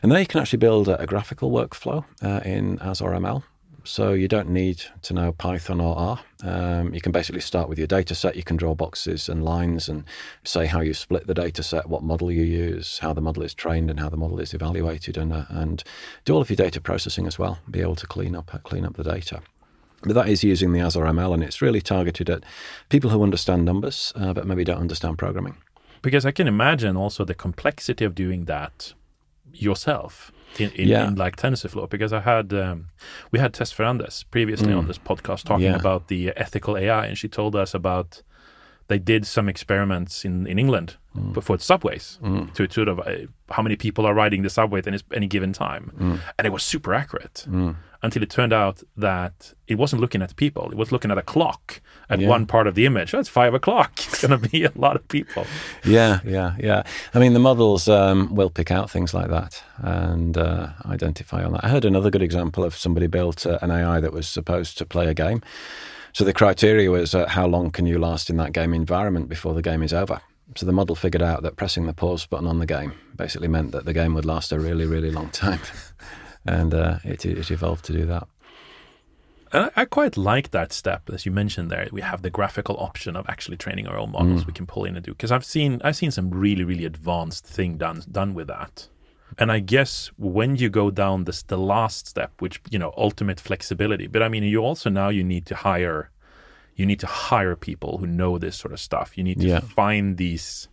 and 0.03 0.11
then 0.11 0.21
you 0.21 0.27
can 0.27 0.41
actually 0.41 0.59
build 0.59 0.89
a, 0.89 1.01
a 1.01 1.07
graphical 1.07 1.51
workflow 1.51 2.05
uh, 2.23 2.41
in 2.45 2.79
Azure 2.81 3.11
ML. 3.11 3.43
So 3.85 4.13
you 4.13 4.29
don't 4.29 4.51
need 4.51 4.85
to 5.03 5.13
know 5.13 5.33
Python 5.33 5.81
or 5.81 5.97
R. 5.99 6.21
Um, 6.45 6.95
you 6.95 7.01
can 7.01 7.11
basically 7.11 7.41
start 7.41 7.69
with 7.69 7.79
your 7.79 7.89
data 7.89 8.15
set. 8.15 8.37
You 8.37 8.45
can 8.45 8.57
draw 8.57 8.75
boxes 8.75 9.29
and 9.29 9.45
lines 9.45 9.89
and 9.89 10.05
say 10.45 10.67
how 10.67 10.81
you 10.81 10.95
split 10.95 11.27
the 11.27 11.35
data 11.35 11.65
set, 11.65 11.89
what 11.89 12.05
model 12.05 12.31
you 12.31 12.45
use, 12.45 12.99
how 12.99 13.13
the 13.13 13.21
model 13.21 13.43
is 13.43 13.55
trained, 13.55 13.91
and 13.91 13.99
how 13.99 14.09
the 14.09 14.17
model 14.17 14.39
is 14.39 14.55
evaluated, 14.55 15.17
and 15.17 15.33
uh, 15.33 15.47
and 15.49 15.83
do 16.25 16.35
all 16.35 16.41
of 16.41 16.51
your 16.51 16.57
data 16.57 16.81
processing 16.81 17.27
as 17.27 17.39
well. 17.39 17.59
Be 17.71 17.81
able 17.81 17.97
to 17.97 18.07
clean 18.07 18.37
up 18.37 18.51
clean 18.63 18.85
up 18.85 18.95
the 18.95 19.05
data. 19.05 19.43
But 20.05 20.15
that 20.15 20.29
is 20.29 20.43
using 20.43 20.73
the 20.73 20.81
Azure 20.81 21.05
ML, 21.05 21.35
and 21.35 21.43
it's 21.45 21.63
really 21.63 21.81
targeted 21.81 22.29
at 22.29 22.43
people 22.89 23.11
who 23.11 23.23
understand 23.23 23.65
numbers, 23.65 24.13
uh, 24.17 24.33
but 24.33 24.47
maybe 24.47 24.65
don't 24.65 24.81
understand 24.81 25.17
programming. 25.19 25.57
Because 26.03 26.27
I 26.27 26.33
can 26.33 26.49
imagine 26.49 26.97
also 26.97 27.25
the 27.25 27.35
complexity 27.35 28.05
of 28.05 28.15
doing 28.15 28.47
that 28.47 28.95
yourself 29.55 30.33
in, 30.59 30.71
in, 30.73 30.89
Yeah. 30.89 31.09
in 31.09 31.15
like 31.15 31.37
TensorFlow. 31.37 31.89
Because 31.89 32.13
I 32.13 32.21
had 32.21 32.53
um, 32.53 32.87
we 33.31 33.39
had 33.39 33.53
Tess 33.55 33.73
Ferrandez 33.73 34.25
previously 34.31 34.73
on 34.73 34.87
this 34.89 34.99
podcast 34.99 35.45
talking 35.45 35.67
Yeah. 35.67 35.77
about 35.77 36.09
the 36.09 36.31
ethical 36.37 36.77
AI, 36.77 37.07
and 37.07 37.17
she 37.17 37.29
told 37.29 37.55
us 37.55 37.75
about 37.75 38.23
they 38.89 38.99
did 38.99 39.27
some 39.27 39.49
experiments 39.49 40.25
in, 40.25 40.47
in 40.47 40.59
England 40.59 40.97
but 41.15 41.45
for 41.45 41.59
subways 41.59 42.19
to 42.55 42.69
sort 42.71 42.89
of 42.89 42.99
uh, 43.01 43.27
how 43.51 43.63
many 43.63 43.77
people 43.77 44.07
are 44.07 44.15
riding 44.15 44.43
the 44.43 44.51
subway 44.51 44.79
at 44.79 44.87
any, 44.87 44.99
any 45.15 45.27
given 45.27 45.53
time, 45.53 46.21
and 46.39 46.47
it 46.47 46.51
was 46.53 46.63
super 46.63 46.95
accurate 46.95 47.47
until 48.05 48.21
it 48.23 48.31
turned 48.31 48.53
out 48.53 48.83
that 48.97 49.53
it 49.69 49.77
wasn't 49.77 50.01
looking 50.01 50.23
at 50.23 50.29
the 50.29 50.35
people; 50.35 50.71
it 50.73 50.77
was 50.77 50.91
looking 50.91 51.11
at 51.11 51.19
a 51.19 51.23
clock 51.23 51.81
at 52.11 52.19
Yeah. 52.21 52.29
one 52.29 52.47
part 52.47 52.67
of 52.67 52.75
the 52.75 52.85
image. 52.87 53.15
Oh, 53.15 53.21
it's 53.21 53.29
five 53.29 53.55
o'clock. 53.55 53.93
It's 54.13 54.21
going 54.27 54.41
to 54.41 54.49
be 54.51 54.65
a 54.65 54.73
lot 54.75 54.97
of 54.97 55.07
people. 55.09 55.47
Yeah, 55.85 56.21
yeah, 56.25 56.55
yeah. 56.59 56.83
I 57.15 57.19
mean, 57.19 57.33
the 57.33 57.39
models 57.41 57.89
um, 57.89 58.35
will 58.35 58.51
pick 58.51 58.71
out 58.71 58.91
things 58.91 59.15
like 59.15 59.29
that 59.29 59.63
and 59.79 60.37
uh, 60.37 60.69
identify 60.87 61.43
on 61.45 61.53
that. 61.53 61.65
I 61.65 61.69
heard 61.69 61.85
another 61.85 62.11
good 62.11 62.23
example 62.23 62.65
of 62.65 62.75
somebody 62.77 63.07
built 63.07 63.47
uh, 63.47 63.59
an 63.63 63.71
AI 63.71 64.01
that 64.01 64.13
was 64.13 64.27
supposed 64.29 64.79
to 64.79 64.85
play 64.87 65.07
a 65.09 65.15
game. 65.15 65.41
So 66.13 66.25
the 66.25 66.33
criteria 66.35 66.91
was 66.91 67.15
uh, 67.15 67.27
how 67.29 67.47
long 67.47 67.71
can 67.71 67.87
you 67.87 67.99
last 67.99 68.29
in 68.31 68.37
that 68.37 68.53
game 68.53 68.75
environment 68.75 69.29
before 69.29 69.55
the 69.55 69.63
game 69.63 69.83
is 69.83 69.93
over. 69.95 70.21
So 70.57 70.67
the 70.67 70.73
model 70.73 70.95
figured 70.95 71.23
out 71.23 71.43
that 71.43 71.57
pressing 71.57 71.87
the 71.87 71.93
pause 71.93 72.27
button 72.27 72.47
on 72.47 72.59
the 72.59 72.67
game 72.67 72.93
basically 73.17 73.49
meant 73.49 73.73
that 73.73 73.85
the 73.85 73.93
game 73.93 74.15
would 74.15 74.25
last 74.25 74.53
a 74.53 74.61
really, 74.61 74.87
really 74.87 75.11
long 75.11 75.31
time, 75.31 75.61
and 76.47 76.75
uh, 76.75 76.99
it, 77.05 77.25
it 77.25 77.51
evolved 77.51 77.85
to 77.87 77.93
do 77.93 78.07
that. 78.07 78.29
And 79.53 79.71
I, 79.77 79.85
quite 79.85 80.17
like 80.17 80.51
that 80.53 80.73
step, 80.73 81.11
as 81.13 81.27
you 81.27 81.33
mentioned 81.33 81.71
there. 81.71 81.87
We 81.93 82.01
have 82.01 82.23
the 82.23 82.31
graphical 82.31 82.77
option 82.79 83.17
of 83.17 83.29
actually 83.29 83.59
training 83.59 83.87
our 83.87 83.99
own 83.99 84.13
models 84.13 84.47
we 84.47 84.53
can 84.55 84.67
pull 84.67 84.85
in 84.85 84.97
and 84.97 85.05
do. 85.05 85.13
Because 85.13 85.31
I've 85.31 85.45
seen 85.45 85.81
I've 85.85 85.97
seen 85.97 86.11
some 86.11 86.31
really 86.31 86.65
really 86.65 86.87
advanced 86.87 87.45
thing 87.45 87.77
done 87.77 88.03
done 88.11 88.33
with 88.33 88.47
that. 88.49 88.89
And 89.39 89.53
I 89.53 89.61
guess 89.61 90.11
when 90.17 90.57
you 90.57 90.71
go 90.71 90.91
down 90.91 91.25
this 91.25 91.43
the 91.43 91.59
last 91.59 92.07
step, 92.07 92.33
which 92.41 92.63
you 92.71 92.79
know 92.79 92.95
ultimate 92.97 93.41
flexibility, 93.41 94.07
but 94.07 94.23
I 94.23 94.29
mean 94.29 94.43
you 94.43 94.61
also 94.61 94.89
now 94.89 95.11
you 95.11 95.23
need 95.23 95.45
to 95.47 95.55
hire 95.55 96.11
you 96.77 96.87
need 96.87 97.01
to 97.01 97.07
hire 97.07 97.55
people 97.57 97.99
who 97.99 98.07
know 98.07 98.39
this 98.39 98.57
sort 98.57 98.73
of 98.73 98.81
stuff. 98.81 99.17
You 99.19 99.25
need 99.25 99.41
to 99.41 99.47
Yeah. 99.47 99.61
find 99.61 100.17
these 100.17 100.69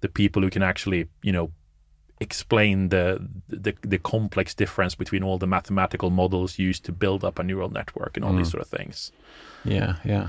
the 0.00 0.08
people 0.08 0.42
who 0.42 0.50
can 0.50 0.62
actually 0.62 1.08
you 1.22 1.32
know 1.32 1.50
explain 2.20 2.88
the, 2.88 3.18
the 3.48 3.74
the 3.82 3.98
complex 3.98 4.54
difference 4.54 4.94
between 4.94 5.22
all 5.22 5.36
the 5.38 5.46
mathematical 5.46 6.10
models 6.10 6.58
used 6.58 6.84
to 6.84 6.92
build 6.92 7.22
up 7.24 7.38
a 7.38 7.42
neural 7.42 7.68
network 7.70 8.16
and 8.16 8.24
all 8.24 8.34
these 8.34 8.50
sort 8.50 8.62
of 8.62 8.68
things. 8.68 9.12
Yeah, 9.64 9.96
yeah. 10.04 10.28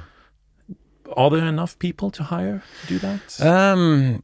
Are 1.15 1.29
there 1.29 1.45
enough 1.47 1.79
people 1.79 2.11
to 2.11 2.23
hire 2.23 2.61
to 2.81 2.87
do 2.87 2.99
that? 2.99 3.39
Um, 3.41 4.21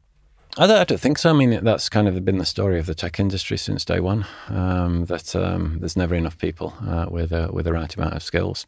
I 0.58 0.66
don't, 0.66 0.76
I 0.78 0.84
don't 0.84 1.00
think 1.00 1.16
so. 1.18 1.30
I 1.30 1.32
mean, 1.32 1.64
that's 1.64 1.88
kind 1.88 2.06
of 2.06 2.22
been 2.24 2.36
the 2.38 2.44
story 2.44 2.78
of 2.78 2.84
the 2.86 2.94
tech 2.94 3.18
industry 3.18 3.56
since 3.56 3.84
day 3.86 4.00
one. 4.00 4.26
Um, 4.48 5.06
that 5.06 5.34
um, 5.34 5.78
there's 5.80 5.96
never 5.96 6.14
enough 6.14 6.36
people 6.36 6.74
uh, 6.86 7.06
with 7.10 7.32
a, 7.32 7.48
with 7.50 7.64
the 7.64 7.72
right 7.72 7.96
amount 7.96 8.12
of 8.14 8.22
skills. 8.22 8.66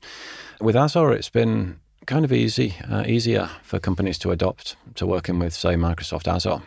With 0.61 0.75
Azure, 0.77 1.13
it's 1.13 1.29
been 1.29 1.79
kind 2.07 2.25
of 2.25 2.33
easy, 2.33 2.75
uh, 2.89 3.05
easier 3.07 3.51
for 3.63 3.79
companies 3.79 4.19
to 4.19 4.31
adopt 4.31 4.77
to 4.95 5.07
working 5.07 5.39
with, 5.39 5.53
say, 5.53 5.75
Microsoft 5.75 6.29
Azure. 6.29 6.63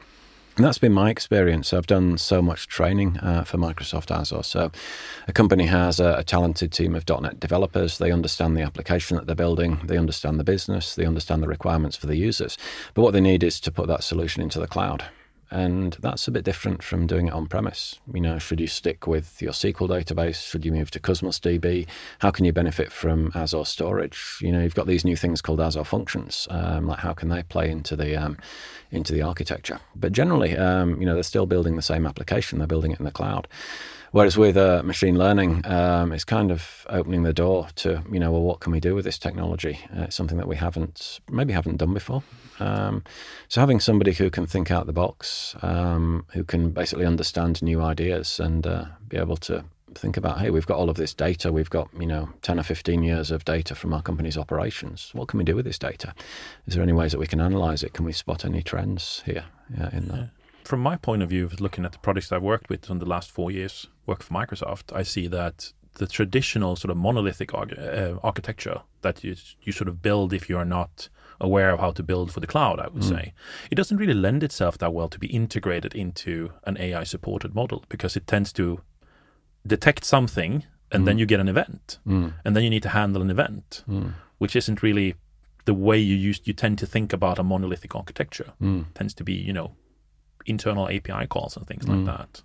And 0.58 0.66
that's 0.66 0.78
been 0.78 0.92
my 0.92 1.10
experience. 1.10 1.72
I've 1.72 1.88
done 1.88 2.18
so 2.18 2.42
much 2.42 2.68
training 2.68 3.18
uh, 3.20 3.46
for 3.46 3.58
Microsoft 3.58 4.12
Azure. 4.12 4.44
So, 4.44 4.72
a 5.28 5.32
company 5.32 5.68
has 5.68 6.02
a, 6.02 6.16
a 6.18 6.24
talented 6.24 6.74
team 6.74 6.96
of 6.96 7.08
.NET 7.08 7.40
developers. 7.40 7.98
They 7.98 8.12
understand 8.12 8.58
the 8.58 8.62
application 8.62 9.16
that 9.16 9.26
they're 9.26 9.36
building. 9.36 9.80
They 9.86 9.98
understand 9.98 10.38
the 10.38 10.44
business. 10.44 10.96
They 10.96 11.06
understand 11.06 11.42
the 11.42 11.48
requirements 11.48 11.96
for 11.96 12.08
the 12.08 12.18
users. 12.18 12.58
But 12.94 13.04
what 13.04 13.12
they 13.12 13.22
need 13.22 13.42
is 13.42 13.62
to 13.62 13.72
put 13.72 13.88
that 13.88 14.04
solution 14.04 14.44
into 14.44 14.60
the 14.60 14.68
cloud. 14.68 15.06
And 15.52 15.98
that's 16.00 16.28
a 16.28 16.32
bit 16.32 16.44
different 16.44 16.84
from 16.84 17.08
doing 17.08 17.28
it 17.28 17.34
on 17.34 17.48
premise. 17.48 18.00
You 18.14 18.22
know, 18.22 18.38
should 18.38 18.60
you 18.60 18.68
stick 18.68 19.08
with 19.08 19.42
your 19.42 19.52
SQL 19.52 19.90
database? 19.90 20.48
Should 20.50 20.66
you 20.66 20.72
move 20.72 20.92
to 20.92 21.00
Cosmos 21.00 21.40
DB? 21.40 21.88
How 22.20 22.30
can 22.30 22.46
you 22.46 22.54
benefit 22.54 22.92
from 22.92 23.32
Azure 23.34 23.66
storage? 23.66 24.38
You 24.42 24.52
know, 24.52 24.62
you've 24.62 24.76
got 24.76 24.88
these 24.88 25.06
new 25.06 25.16
things 25.16 25.42
called 25.42 25.60
Azure 25.60 25.84
functions. 25.84 26.48
Um, 26.52 26.88
like 26.88 27.00
how 27.00 27.14
can 27.14 27.30
they 27.30 27.44
play 27.44 27.70
into 27.70 27.96
the 27.96 28.16
um, 28.16 28.38
into 28.92 29.12
the 29.12 29.24
architecture? 29.24 29.80
But 29.96 30.12
generally, 30.12 30.56
um, 30.56 31.00
you 31.00 31.06
know, 31.06 31.16
they're 31.16 31.24
still 31.24 31.48
building 31.48 31.76
the 31.76 31.82
same 31.82 32.06
application. 32.06 32.60
They're 32.60 32.68
building 32.68 32.92
it 32.92 33.00
in 33.00 33.06
the 33.06 33.12
cloud. 33.12 33.48
Whereas 34.12 34.38
with 34.38 34.58
uh, 34.58 34.82
machine 34.84 35.18
learning, 35.18 35.66
um, 35.68 36.12
it's 36.12 36.24
kind 36.24 36.52
of 36.52 36.86
opening 36.90 37.24
the 37.24 37.34
door 37.34 37.68
to, 37.76 38.04
you 38.12 38.20
know, 38.20 38.32
well, 38.32 38.42
what 38.42 38.60
can 38.60 38.72
we 38.72 38.80
do 38.80 38.96
with 38.96 39.06
this 39.06 39.20
technology? 39.20 39.80
Uh, 39.96 40.04
it's 40.04 40.16
something 40.16 40.38
that 40.38 40.48
we 40.48 40.56
haven't, 40.56 41.20
maybe 41.30 41.54
haven't 41.54 41.78
done 41.78 41.94
before. 41.94 42.24
Um, 42.60 43.04
so 43.48 43.62
having 43.62 43.80
somebody 43.80 44.14
who 44.14 44.30
can 44.30 44.48
think 44.48 44.72
out 44.72 44.88
the 44.88 44.94
box, 44.94 45.56
um, 45.62 46.26
who 46.34 46.44
can 46.44 46.72
basically 46.72 47.06
understand 47.06 47.62
new 47.62 47.82
ideas 47.82 48.40
and 48.40 48.66
uh, 48.66 48.86
be 49.08 49.18
able 49.18 49.38
to 49.38 49.64
think 49.94 50.18
about, 50.18 50.40
hey, 50.40 50.50
we've 50.50 50.66
got 50.66 50.78
all 50.78 50.90
of 50.90 50.98
this 50.98 51.14
data. 51.14 51.52
We've 51.52 51.70
got, 51.70 51.90
you 51.98 52.06
know, 52.06 52.30
10 52.42 52.60
or 52.60 52.64
15 52.64 53.04
years 53.04 53.32
of 53.32 53.46
data 53.46 53.76
from 53.76 53.94
our 53.94 54.02
company's 54.02 54.38
operations. 54.38 55.12
What 55.14 55.28
can 55.28 55.38
we 55.38 55.44
do 55.44 55.56
with 55.56 55.66
this 55.66 55.80
data? 55.80 56.14
Is 56.68 56.74
there 56.74 56.84
any 56.84 56.94
ways 56.94 57.12
that 57.12 57.20
we 57.20 57.28
can 57.28 57.42
analyze 57.42 57.84
it? 57.84 57.94
Can 57.94 58.06
we 58.06 58.12
spot 58.12 58.46
any 58.46 58.62
trends 58.62 59.22
here 59.26 59.46
yeah, 59.76 59.90
in 59.96 60.08
that? 60.08 60.30
From 60.64 60.82
my 60.82 60.98
point 60.98 61.24
of 61.24 61.30
view, 61.30 61.46
of 61.46 61.60
looking 61.60 61.86
at 61.86 61.92
the 61.92 61.98
projects 62.00 62.32
I've 62.32 62.44
worked 62.44 62.70
with 62.70 62.90
in 62.90 63.00
the 63.00 63.06
last 63.06 63.32
four 63.32 63.52
years, 63.52 63.88
work 64.06 64.22
for 64.24 64.34
Microsoft, 64.34 64.96
I 64.96 65.04
see 65.04 65.28
that 65.28 65.74
the 65.96 66.08
traditional 66.08 66.76
sort 66.76 66.92
of 66.92 66.98
monolithic 66.98 67.54
arch- 67.54 67.78
uh, 67.78 68.18
architecture 68.24 68.82
that 69.02 69.24
you 69.24 69.36
you 69.62 69.72
sort 69.72 69.88
of 69.88 70.02
build 70.02 70.34
if 70.34 70.50
you 70.50 70.58
are 70.58 70.66
not 70.66 71.10
aware 71.42 71.72
of 71.72 71.80
how 71.80 71.92
to 71.92 72.04
build 72.04 72.32
for 72.32 72.40
the 72.40 72.48
cloud, 72.48 72.80
I 72.80 72.88
would 72.88 73.04
hmm. 73.04 73.10
say, 73.10 73.34
it 73.72 73.76
doesn't 73.76 73.98
really 73.98 74.14
lend 74.14 74.44
itself 74.44 74.78
that 74.80 74.94
well 74.94 75.08
to 75.10 75.20
be 75.20 75.28
integrated 75.28 75.96
into 75.96 76.52
an 76.66 76.78
AI 76.78 77.04
supported 77.04 77.56
model 77.56 77.86
because 77.90 78.18
it 78.18 78.28
tends 78.28 78.52
to 78.54 78.82
detect 79.66 80.04
something 80.04 80.66
and 80.92 81.08
then 81.08 81.16
hmm. 81.16 81.20
you 81.20 81.26
get 81.26 81.40
an 81.40 81.48
event 81.48 82.00
hmm. 82.04 82.30
and 82.44 82.56
then 82.56 82.64
you 82.64 82.70
need 82.70 82.84
to 82.84 82.90
handle 82.90 83.22
an 83.22 83.30
event, 83.30 83.84
which 84.38 84.56
isn't 84.56 84.84
really 84.84 85.16
the 85.66 85.74
way 85.74 85.98
you 85.98 86.16
used 86.16 86.48
you 86.48 86.54
tend 86.54 86.78
to 86.80 86.86
think 86.86 87.14
about 87.14 87.40
a 87.40 87.44
monolithic 87.44 87.96
architecture. 87.96 88.54
tends 88.96 89.14
to 89.14 89.24
be, 89.24 89.34
you 89.34 89.54
know, 89.54 89.76
internal 90.46 90.88
API 90.88 91.28
calls 91.28 91.58
and 91.58 91.68
things 91.68 91.88
like 91.88 92.06
that. 92.06 92.42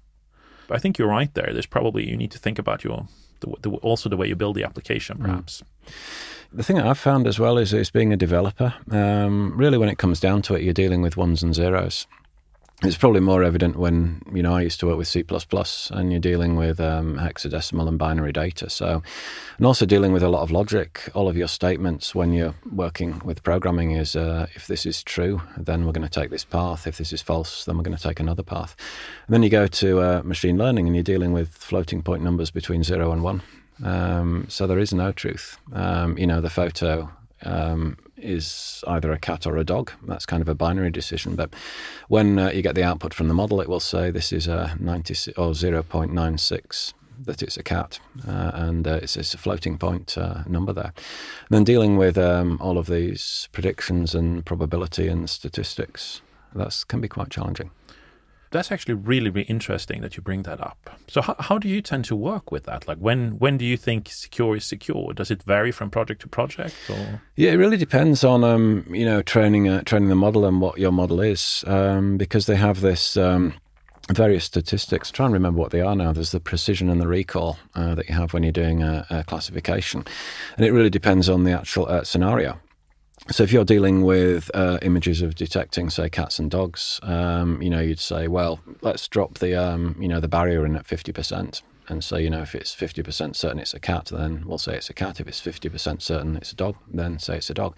But 0.69 0.77
I 0.77 0.79
think 0.79 0.99
you're 0.99 1.09
right 1.09 1.33
there. 1.35 1.51
There's 1.53 1.67
probably 1.67 2.09
you 2.09 2.17
need 2.17 2.31
to 2.33 2.39
think 2.39 2.59
about 2.59 2.85
your 2.85 3.07
the, 3.41 3.55
the, 3.61 3.71
also 3.77 4.09
the 4.09 4.17
way 4.17 4.29
you 4.29 4.37
build 4.37 4.57
the 4.57 4.65
application, 4.65 5.19
perhaps. 5.19 5.63
The 6.53 6.63
thing 6.63 6.77
that 6.77 6.87
I've 6.87 6.99
found 6.99 7.27
as 7.27 7.39
well 7.39 7.59
is, 7.59 7.73
is 7.73 7.91
being 7.91 8.13
a 8.13 8.17
developer. 8.17 8.75
Um, 8.91 9.57
really, 9.57 9.77
when 9.77 9.89
it 9.89 9.99
comes 9.99 10.21
down 10.21 10.43
to 10.43 10.55
it, 10.55 10.63
you're 10.63 10.73
dealing 10.73 11.03
with 11.03 11.17
ones 11.17 11.43
and 11.43 11.55
zeros. 11.55 12.07
It's 12.85 12.99
probably 12.99 13.21
more 13.21 13.43
evident 13.43 13.77
when 13.77 14.21
you 14.33 14.43
know 14.43 14.55
I 14.55 14.61
used 14.61 14.79
to 14.81 14.87
work 14.87 14.99
with 14.99 15.09
C 15.09 15.25
and 15.91 16.11
you're 16.11 16.21
dealing 16.21 16.57
with 16.57 16.81
um, 16.81 17.17
hexadecimal 17.17 17.89
and 17.89 17.99
binary 17.99 18.33
data. 18.33 18.69
So, 18.69 19.03
and 19.57 19.67
also 19.67 19.87
dealing 19.87 20.13
with 20.13 20.23
a 20.23 20.29
lot 20.29 20.43
of 20.43 20.51
logic. 20.51 21.09
All 21.15 21.29
of 21.29 21.37
your 21.37 21.49
statements 21.49 22.15
when 22.15 22.33
you're 22.33 22.55
working 22.73 23.21
with 23.25 23.43
programming 23.43 23.93
is 23.93 24.15
uh, 24.15 24.47
if 24.55 24.67
this 24.67 24.85
is 24.85 25.03
true, 25.03 25.41
then 25.57 25.87
we're 25.87 25.93
going 25.93 26.07
to 26.07 26.21
take 26.21 26.31
this 26.31 26.45
path. 26.45 26.87
If 26.87 26.99
this 26.99 27.13
is 27.13 27.23
false, 27.23 27.65
then 27.65 27.77
we're 27.77 27.85
going 27.85 27.97
to 27.97 28.03
take 28.03 28.21
another 28.21 28.43
path. 28.43 28.77
And 29.27 29.35
then 29.35 29.43
you 29.43 29.49
go 29.51 29.67
to 29.67 30.01
uh, 30.01 30.23
machine 30.23 30.59
learning 30.59 30.87
and 30.87 30.95
you're 30.95 31.03
dealing 31.03 31.33
with 31.33 31.49
floating 31.49 32.03
point 32.03 32.23
numbers 32.23 32.51
between 32.51 32.83
zero 32.83 33.13
and 33.13 33.23
one. 33.23 33.43
Um, 33.83 34.47
so 34.49 34.67
there 34.67 34.79
is 34.79 34.93
no 34.93 35.11
truth. 35.11 35.59
Um, 35.73 36.19
you 36.19 36.27
know, 36.27 36.41
the 36.41 36.51
photo 36.51 37.11
um, 37.45 37.97
is 38.25 38.83
either 38.87 39.13
a 39.13 39.19
cat 39.19 39.47
or 39.47 39.57
a 39.57 39.65
dog. 39.65 39.93
That's 40.07 40.27
kind 40.27 40.41
of 40.41 40.49
a 40.49 40.55
binary 40.55 40.91
decision. 40.91 41.37
But 41.37 41.55
when 42.09 42.39
uh, 42.39 42.51
you 42.51 42.63
get 42.63 42.75
the 42.75 42.83
output 42.83 43.15
from 43.15 43.29
the 43.29 43.35
model, 43.35 43.61
it 43.61 43.69
will 43.69 43.81
say 43.81 44.11
this 44.11 44.33
is 44.33 44.47
a 44.47 44.77
90 44.81 45.33
or 45.37 45.53
0.96 45.53 46.95
that 47.27 47.43
it's 47.43 47.57
a 47.57 47.63
cat, 47.63 48.01
uh, 48.27 48.51
and 48.55 48.89
uh, 48.89 48.99
it's, 49.03 49.17
it's, 49.17 49.35
a 49.35 49.39
floating 49.39 49.79
point 49.79 50.19
uh, 50.19 50.43
number 50.49 50.73
there. 50.73 50.93
And 51.49 51.51
then 51.51 51.65
dealing 51.65 51.97
with 51.97 52.19
um, 52.19 52.59
all 52.61 52.77
of 52.77 52.87
these 52.87 53.49
predictions 53.53 54.15
and 54.15 54.45
probability 54.45 55.07
and 55.07 55.29
statistics, 55.31 56.23
that 56.55 56.85
can 56.89 57.01
be 57.01 57.09
quite 57.09 57.31
challenging. 57.31 57.71
That's 58.55 58.71
actually 58.71 58.95
really, 58.95 59.31
really 59.31 59.49
interesting 59.49 60.01
that 60.03 60.17
you 60.17 60.23
bring 60.23 60.45
that 60.45 60.61
up. 60.61 60.79
So, 61.09 61.21
how, 61.21 61.35
how 61.41 61.59
do 61.59 61.69
you 61.69 61.83
tend 61.83 62.05
to 62.05 62.15
work 62.15 62.53
with 62.53 62.65
that? 62.65 62.87
Like, 62.87 62.99
when 62.99 63.33
when 63.41 63.59
do 63.59 63.65
you 63.65 63.77
think 63.77 64.09
secure 64.09 64.55
is 64.55 64.65
secure? 64.65 65.13
Does 65.13 65.33
it 65.33 65.43
vary 65.43 65.73
from 65.73 65.91
project 65.91 66.21
to 66.21 66.29
project? 66.29 66.77
Or? 66.89 67.21
Yeah, 67.35 67.51
it 67.51 67.57
really 67.57 67.77
depends 67.77 68.23
on 68.23 68.45
um, 68.45 68.87
you 68.91 69.05
know 69.05 69.23
training 69.23 69.69
uh, 69.69 69.83
training 69.83 70.09
the 70.09 70.15
model 70.15 70.45
and 70.45 70.61
what 70.61 70.79
your 70.79 70.93
model 70.93 71.21
is, 71.21 71.65
um, 71.67 72.17
because 72.17 72.47
they 72.47 72.57
have 72.57 72.81
this. 72.81 73.17
Um, 73.17 73.55
various 74.13 74.45
statistics. 74.45 75.11
Try 75.11 75.25
and 75.25 75.33
remember 75.33 75.59
what 75.59 75.71
they 75.71 75.81
are 75.81 75.97
now. 75.97 76.13
There's 76.13 76.33
the 76.33 76.39
precision 76.39 76.91
and 76.91 77.01
the 77.01 77.09
recall 77.09 77.57
uh, 77.75 77.95
that 77.95 78.07
you 78.07 78.15
have 78.15 78.35
when 78.35 78.43
you're 78.43 78.53
doing 78.53 78.83
a, 78.83 79.07
a 79.09 79.25
classification, 79.25 80.05
and 80.57 80.67
it 80.67 80.73
really 80.73 80.91
depends 80.91 81.29
on 81.29 81.45
the 81.45 81.53
actual 81.53 81.87
uh, 81.89 82.05
scenario. 82.05 82.61
So 83.31 83.43
if 83.43 83.53
you're 83.53 83.65
dealing 83.65 84.03
with 84.03 84.51
uh, 84.55 84.79
images 84.83 85.23
of 85.23 85.35
detecting, 85.35 85.91
say, 85.91 86.11
cats 86.11 86.39
and 86.39 86.51
dogs, 86.51 87.01
um, 87.03 87.61
you 87.63 87.71
know, 87.71 87.81
you'd 87.81 87.99
say, 87.99 88.29
well, 88.29 88.61
let's 88.83 89.09
drop 89.09 89.39
the, 89.39 89.55
um, 89.55 89.97
you 89.99 90.09
know, 90.09 90.21
the 90.21 90.29
barrier 90.29 90.67
in 90.67 90.77
at 90.77 90.87
fifty 90.87 91.13
percent. 91.13 91.63
And 91.89 92.03
so, 92.03 92.17
you 92.17 92.31
know, 92.31 92.41
if 92.41 92.55
it's 92.55 92.75
50% 92.75 93.37
certain 93.37 93.59
it's 93.59 93.75
a 93.75 93.79
cat, 93.79 94.07
then 94.07 94.45
we'll 94.47 94.59
say 94.59 94.75
it's 94.75 94.89
a 94.89 94.95
cat. 94.95 95.21
If 95.21 95.29
it's 95.29 95.41
50% 95.41 96.01
certain 96.01 96.37
it's 96.37 96.53
a 96.53 96.57
dog, 96.57 96.77
then 96.91 97.19
say 97.19 97.37
it's 97.37 97.51
a 97.51 97.55
dog. 97.55 97.77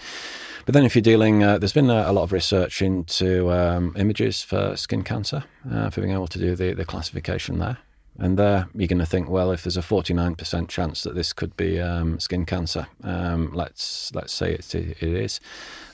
But 0.65 0.75
then 0.75 0.85
if 0.85 0.95
you're 0.95 1.03
dealing, 1.03 1.43
uh, 1.43 1.59
there's 1.59 1.73
been 1.73 1.91
a, 1.91 2.05
a, 2.07 2.13
lot 2.13 2.23
of 2.23 2.33
research 2.33 2.83
into 2.83 3.51
um, 3.51 3.95
images 3.99 4.43
for 4.43 4.77
skin 4.77 5.03
cancer, 5.03 5.45
uh, 5.71 5.91
for 5.91 6.03
being 6.03 6.13
able 6.13 6.29
to 6.29 6.39
do 6.39 6.55
the, 6.55 6.73
the 6.73 6.85
classification 6.85 7.59
there. 7.59 7.79
And 8.19 8.39
there 8.39 8.69
you're 8.75 8.89
going 8.89 8.99
to 8.99 9.07
think, 9.07 9.29
well, 9.29 9.53
if 9.53 9.65
there's 9.65 9.77
a 9.77 9.83
49% 9.83 10.69
chance 10.69 11.03
that 11.03 11.15
this 11.15 11.33
could 11.33 11.57
be 11.57 11.81
um, 11.81 12.19
skin 12.19 12.47
cancer, 12.47 12.87
um, 13.03 13.53
let's 13.53 14.15
let's 14.15 14.33
say 14.33 14.55
it, 14.55 14.75
it 14.75 15.03
is, 15.03 15.41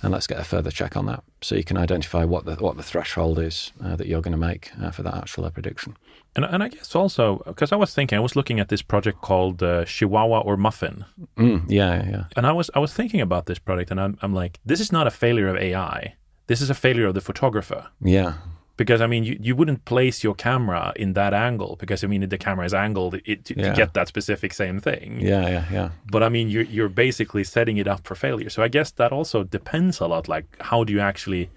and 0.03 0.13
let's 0.13 0.27
get 0.27 0.39
a 0.39 0.45
further 0.45 0.71
check 0.71 0.97
on 0.97 1.07
that, 1.07 1.25
so 1.41 1.55
you 1.55 1.65
can 1.65 1.77
identify 1.77 2.25
what 2.25 2.45
the 2.45 2.55
what 2.57 2.77
the 2.77 2.83
threshold 2.83 3.39
is 3.39 3.73
uh, 3.83 3.97
that 3.97 4.07
you're 4.07 4.21
going 4.21 4.33
to 4.33 4.39
make 4.39 4.71
uh, 4.81 4.91
for 4.91 5.03
that 5.03 5.15
actual 5.15 5.51
prediction. 5.51 5.97
And, 6.35 6.45
and 6.45 6.63
I 6.63 6.69
guess 6.69 6.95
also 6.95 7.43
because 7.47 7.73
I 7.73 7.77
was 7.77 7.93
thinking, 7.95 8.17
I 8.17 8.21
was 8.21 8.37
looking 8.37 8.61
at 8.61 8.69
this 8.69 8.83
project 8.83 9.21
called 9.21 9.63
uh, 9.63 9.85
Chihuahua 9.85 10.41
or 10.41 10.57
Muffin. 10.57 11.05
Mm, 11.37 11.65
yeah, 11.69 12.09
yeah. 12.09 12.25
And 12.37 12.47
I 12.47 12.53
was 12.53 12.71
I 12.75 12.79
was 12.79 12.93
thinking 12.93 13.21
about 13.21 13.47
this 13.47 13.59
project, 13.59 13.91
and 13.91 14.01
I'm 14.01 14.19
I'm 14.23 14.35
like, 14.35 14.61
this 14.65 14.81
is 14.81 14.93
not 14.93 15.07
a 15.07 15.11
failure 15.11 15.49
of 15.49 15.57
AI. 15.57 16.15
This 16.47 16.61
is 16.61 16.71
a 16.71 16.75
failure 16.75 17.07
of 17.07 17.15
the 17.15 17.21
photographer. 17.21 17.89
Yeah 18.01 18.35
because 18.83 19.01
I 19.01 19.07
mean 19.07 19.23
you, 19.23 19.39
you 19.41 19.55
wouldn't 19.55 19.85
place 19.85 20.25
your 20.25 20.35
camera 20.35 20.93
in 20.97 21.13
that 21.13 21.33
angle 21.33 21.77
because 21.79 22.03
I 22.03 22.09
mean 22.09 22.29
the 22.29 22.37
camera 22.37 22.67
is 22.67 22.75
angled 22.75 23.15
it, 23.25 23.45
to, 23.45 23.55
yeah. 23.57 23.71
to, 23.71 23.77
get 23.77 23.95
that 23.95 24.09
specific 24.09 24.53
same 24.53 24.81
thing. 24.81 25.21
Yeah, 25.21 25.49
yeah, 25.49 25.65
yeah. 25.71 25.91
But 26.11 26.25
I 26.25 26.29
mean 26.29 26.51
you're 26.51 26.65
you're 26.65 26.89
basically 26.89 27.45
setting 27.45 27.77
it 27.77 27.87
up 27.87 28.05
for 28.05 28.17
failure. 28.17 28.51
So 28.51 28.61
I 28.61 28.69
guess 28.69 28.91
that 28.93 29.13
also 29.13 29.45
depends 29.45 30.01
a 30.01 30.07
lot. 30.09 30.27
Like 30.27 30.47
how 30.61 30.83
do 30.83 30.93
you 30.93 30.99
actually 30.99 31.49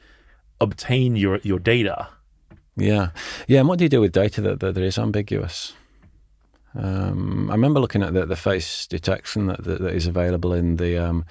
obtain 0.62 1.16
your 1.16 1.40
your 1.42 1.58
data? 1.58 2.10
Yeah, 2.78 3.10
yeah. 3.48 3.60
And 3.62 3.68
what 3.70 3.80
do 3.80 3.86
you 3.86 3.90
do 3.90 4.02
with 4.02 4.12
data 4.12 4.42
that, 4.42 4.60
that, 4.60 4.76
that 4.76 4.84
is 4.84 5.00
ambiguous? 5.00 5.74
Um, 6.78 7.50
I 7.50 7.54
remember 7.54 7.80
looking 7.80 8.04
at 8.04 8.14
the, 8.14 8.26
the 8.26 8.36
face 8.36 8.86
detection 8.86 9.48
that, 9.48 9.64
that, 9.64 9.82
that 9.82 9.96
is 9.96 10.06
available 10.06 10.54
in 10.54 10.76
the 10.76 10.98
um, 10.98 11.26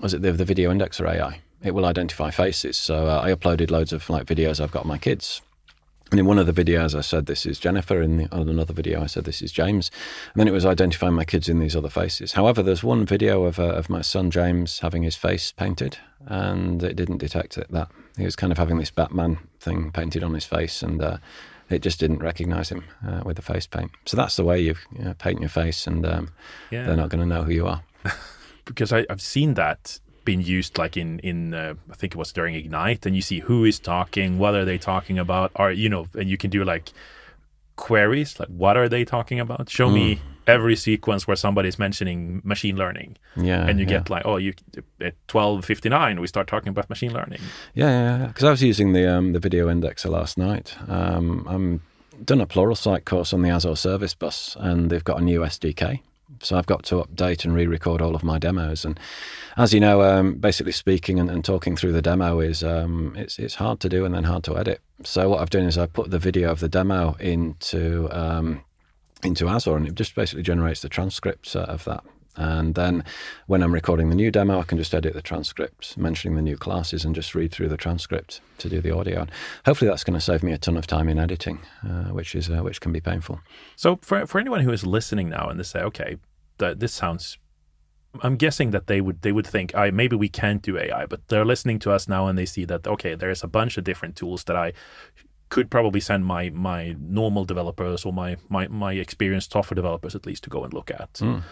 was 0.00 0.12
it 0.14 0.22
the, 0.22 0.32
the 0.32 0.44
video 0.44 0.72
indexer 0.72 1.06
AI 1.06 1.40
it 1.62 1.72
will 1.72 1.86
identify 1.86 2.30
faces. 2.30 2.76
So 2.76 3.06
uh, 3.06 3.20
I 3.24 3.32
uploaded 3.32 3.70
loads 3.70 3.92
of 3.92 4.08
like 4.10 4.26
videos 4.26 4.60
I've 4.60 4.70
got 4.70 4.80
of 4.80 4.86
my 4.86 4.98
kids. 4.98 5.42
And 6.12 6.20
in 6.20 6.26
one 6.26 6.38
of 6.38 6.46
the 6.46 6.52
videos, 6.52 6.96
I 6.96 7.00
said 7.00 7.26
this 7.26 7.44
is 7.44 7.58
Jennifer. 7.58 8.00
In 8.00 8.16
the, 8.18 8.32
on 8.32 8.48
another 8.48 8.72
video, 8.72 9.02
I 9.02 9.06
said 9.06 9.24
this 9.24 9.42
is 9.42 9.50
James. 9.50 9.90
And 10.32 10.40
then 10.40 10.46
it 10.46 10.52
was 10.52 10.64
identifying 10.64 11.14
my 11.14 11.24
kids 11.24 11.48
in 11.48 11.58
these 11.58 11.74
other 11.74 11.88
faces. 11.88 12.32
However, 12.32 12.62
there's 12.62 12.84
one 12.84 13.04
video 13.04 13.44
of, 13.44 13.58
uh, 13.58 13.64
of 13.64 13.90
my 13.90 14.02
son 14.02 14.30
James 14.30 14.78
having 14.78 15.02
his 15.02 15.16
face 15.16 15.50
painted, 15.50 15.98
and 16.26 16.80
it 16.84 16.94
didn't 16.94 17.18
detect 17.18 17.58
it. 17.58 17.66
That 17.72 17.88
he 18.16 18.24
was 18.24 18.36
kind 18.36 18.52
of 18.52 18.58
having 18.58 18.78
this 18.78 18.90
Batman 18.92 19.38
thing 19.58 19.90
painted 19.90 20.22
on 20.22 20.32
his 20.32 20.44
face, 20.44 20.80
and 20.80 21.02
uh, 21.02 21.18
it 21.70 21.82
just 21.82 21.98
didn't 21.98 22.18
recognise 22.18 22.68
him 22.68 22.84
uh, 23.04 23.22
with 23.24 23.34
the 23.34 23.42
face 23.42 23.66
paint. 23.66 23.90
So 24.04 24.16
that's 24.16 24.36
the 24.36 24.44
way 24.44 24.60
you, 24.60 24.76
you 24.96 25.06
know, 25.06 25.14
paint 25.14 25.40
your 25.40 25.48
face, 25.48 25.88
and 25.88 26.06
um, 26.06 26.30
yeah. 26.70 26.86
they're 26.86 26.96
not 26.96 27.08
going 27.08 27.28
to 27.28 27.34
know 27.34 27.42
who 27.42 27.52
you 27.52 27.66
are. 27.66 27.82
because 28.64 28.92
I, 28.92 29.06
I've 29.10 29.22
seen 29.22 29.54
that 29.54 29.98
been 30.26 30.42
used 30.42 30.76
like 30.76 30.98
in 30.98 31.18
in 31.20 31.54
uh, 31.54 31.74
I 31.90 31.94
think 31.94 32.14
it 32.14 32.18
was 32.18 32.32
during 32.32 32.54
Ignite, 32.54 33.06
and 33.06 33.16
you 33.16 33.22
see 33.22 33.38
who 33.38 33.64
is 33.64 33.78
talking, 33.78 34.38
what 34.38 34.54
are 34.54 34.66
they 34.66 34.76
talking 34.76 35.18
about, 35.18 35.52
or 35.54 35.72
you 35.72 35.88
know, 35.88 36.06
and 36.14 36.28
you 36.28 36.36
can 36.36 36.50
do 36.50 36.62
like 36.64 36.92
queries 37.76 38.40
like 38.40 38.48
what 38.48 38.76
are 38.76 38.88
they 38.88 39.04
talking 39.04 39.40
about? 39.40 39.70
Show 39.70 39.88
mm. 39.88 39.94
me 39.94 40.20
every 40.46 40.76
sequence 40.76 41.26
where 41.26 41.36
somebody's 41.36 41.78
mentioning 41.78 42.40
machine 42.44 42.76
learning. 42.76 43.16
Yeah, 43.36 43.66
and 43.66 43.78
you 43.78 43.84
yeah. 43.84 43.98
get 43.98 44.10
like 44.10 44.26
oh 44.26 44.36
you 44.36 44.52
at 45.00 45.14
twelve 45.28 45.64
fifty 45.64 45.88
nine 45.88 46.20
we 46.20 46.26
start 46.26 46.46
talking 46.46 46.68
about 46.68 46.90
machine 46.90 47.12
learning. 47.12 47.40
Yeah, 47.74 47.88
yeah, 47.88 48.26
because 48.26 48.44
I 48.44 48.50
was 48.50 48.62
using 48.62 48.92
the 48.92 49.06
um, 49.10 49.32
the 49.32 49.40
video 49.40 49.68
indexer 49.68 50.10
last 50.10 50.36
night. 50.36 50.76
Um, 50.88 51.46
I'm 51.48 51.80
done 52.24 52.40
a 52.40 52.46
Plural 52.46 52.74
Pluralsight 52.74 53.04
course 53.04 53.32
on 53.32 53.42
the 53.42 53.50
Azure 53.50 53.76
Service 53.76 54.14
Bus, 54.14 54.56
and 54.58 54.90
they've 54.90 55.04
got 55.04 55.20
a 55.20 55.24
new 55.24 55.40
SDK. 55.40 56.00
So 56.42 56.56
I've 56.56 56.66
got 56.66 56.82
to 56.84 56.96
update 56.96 57.44
and 57.44 57.54
re-record 57.54 58.02
all 58.02 58.14
of 58.14 58.24
my 58.24 58.38
demos, 58.38 58.84
and 58.84 58.98
as 59.56 59.72
you 59.72 59.80
know, 59.80 60.02
um, 60.02 60.34
basically 60.34 60.72
speaking 60.72 61.20
and, 61.20 61.30
and, 61.30 61.44
talking 61.44 61.76
through 61.76 61.92
the 61.92 62.02
demo 62.02 62.40
is 62.40 62.64
um, 62.64 63.14
it's 63.16 63.38
it's 63.38 63.54
hard 63.54 63.80
to 63.80 63.88
do 63.88 64.04
and 64.04 64.14
then 64.14 64.24
hard 64.24 64.44
to 64.44 64.58
edit. 64.58 64.80
So 65.04 65.30
what 65.30 65.40
I've 65.40 65.50
done 65.50 65.64
is 65.64 65.78
I 65.78 65.86
put 65.86 66.10
the 66.10 66.18
video 66.18 66.50
of 66.50 66.60
the 66.60 66.68
demo 66.68 67.16
into 67.20 68.08
um, 68.10 68.62
into 69.22 69.48
Azure, 69.48 69.76
and 69.76 69.86
it 69.86 69.94
just 69.94 70.14
basically 70.14 70.42
generates 70.42 70.82
the 70.82 70.88
transcript 70.88 71.54
uh, 71.54 71.60
of 71.60 71.84
that. 71.84 72.04
And 72.36 72.74
then 72.74 73.04
when 73.46 73.62
I'm 73.62 73.72
recording 73.72 74.08
the 74.08 74.14
new 74.14 74.30
demo, 74.30 74.60
I 74.60 74.64
can 74.64 74.78
just 74.78 74.94
edit 74.94 75.14
the 75.14 75.22
transcript, 75.22 75.96
mentioning 75.96 76.36
the 76.36 76.42
new 76.42 76.56
classes, 76.56 77.04
and 77.04 77.14
just 77.14 77.34
read 77.34 77.52
through 77.52 77.68
the 77.68 77.76
transcript 77.76 78.40
to 78.58 78.68
do 78.68 78.80
the 78.80 78.90
audio. 78.90 79.22
And 79.22 79.30
hopefully, 79.64 79.88
that's 79.88 80.04
going 80.04 80.18
to 80.18 80.20
save 80.20 80.42
me 80.42 80.52
a 80.52 80.58
ton 80.58 80.76
of 80.76 80.86
time 80.86 81.08
in 81.08 81.18
editing, 81.18 81.60
uh, 81.84 82.10
which 82.12 82.34
is 82.34 82.50
uh, 82.50 82.62
which 82.62 82.80
can 82.80 82.92
be 82.92 83.00
painful. 83.00 83.40
So, 83.76 83.96
for 84.02 84.26
for 84.26 84.38
anyone 84.38 84.60
who 84.60 84.72
is 84.72 84.86
listening 84.86 85.28
now 85.30 85.48
and 85.48 85.58
they 85.58 85.64
say, 85.64 85.80
"Okay, 85.80 86.16
that 86.58 86.80
this 86.80 86.92
sounds 86.92 87.38
I'm 88.22 88.36
guessing 88.36 88.70
that 88.70 88.86
they 88.86 89.00
would 89.00 89.22
they 89.22 89.32
would 89.32 89.46
think, 89.46 89.74
I 89.74 89.90
maybe 89.90 90.16
we 90.16 90.28
can't 90.28 90.62
do 90.62 90.78
AI, 90.78 91.06
but 91.06 91.28
they're 91.28 91.44
listening 91.44 91.78
to 91.80 91.92
us 91.92 92.08
now 92.08 92.26
and 92.26 92.38
they 92.38 92.46
see 92.46 92.64
that 92.64 92.86
okay, 92.86 93.14
there's 93.14 93.42
a 93.42 93.48
bunch 93.48 93.76
of 93.76 93.84
different 93.84 94.16
tools 94.16 94.44
that 94.44 94.56
I 94.56 94.72
could 95.48 95.70
probably 95.70 96.00
send 96.00 96.24
my 96.24 96.50
my 96.50 96.96
normal 96.98 97.44
developers 97.44 98.04
or 98.04 98.12
my 98.12 98.36
my 98.48 98.68
my 98.68 98.92
experienced 98.94 99.52
software 99.52 99.76
developers 99.76 100.14
at 100.14 100.26
least 100.26 100.44
to 100.44 100.50
go 100.50 100.64
and 100.64 100.72
look 100.72 100.90
at. 100.90 101.12
Mm. 101.14 101.42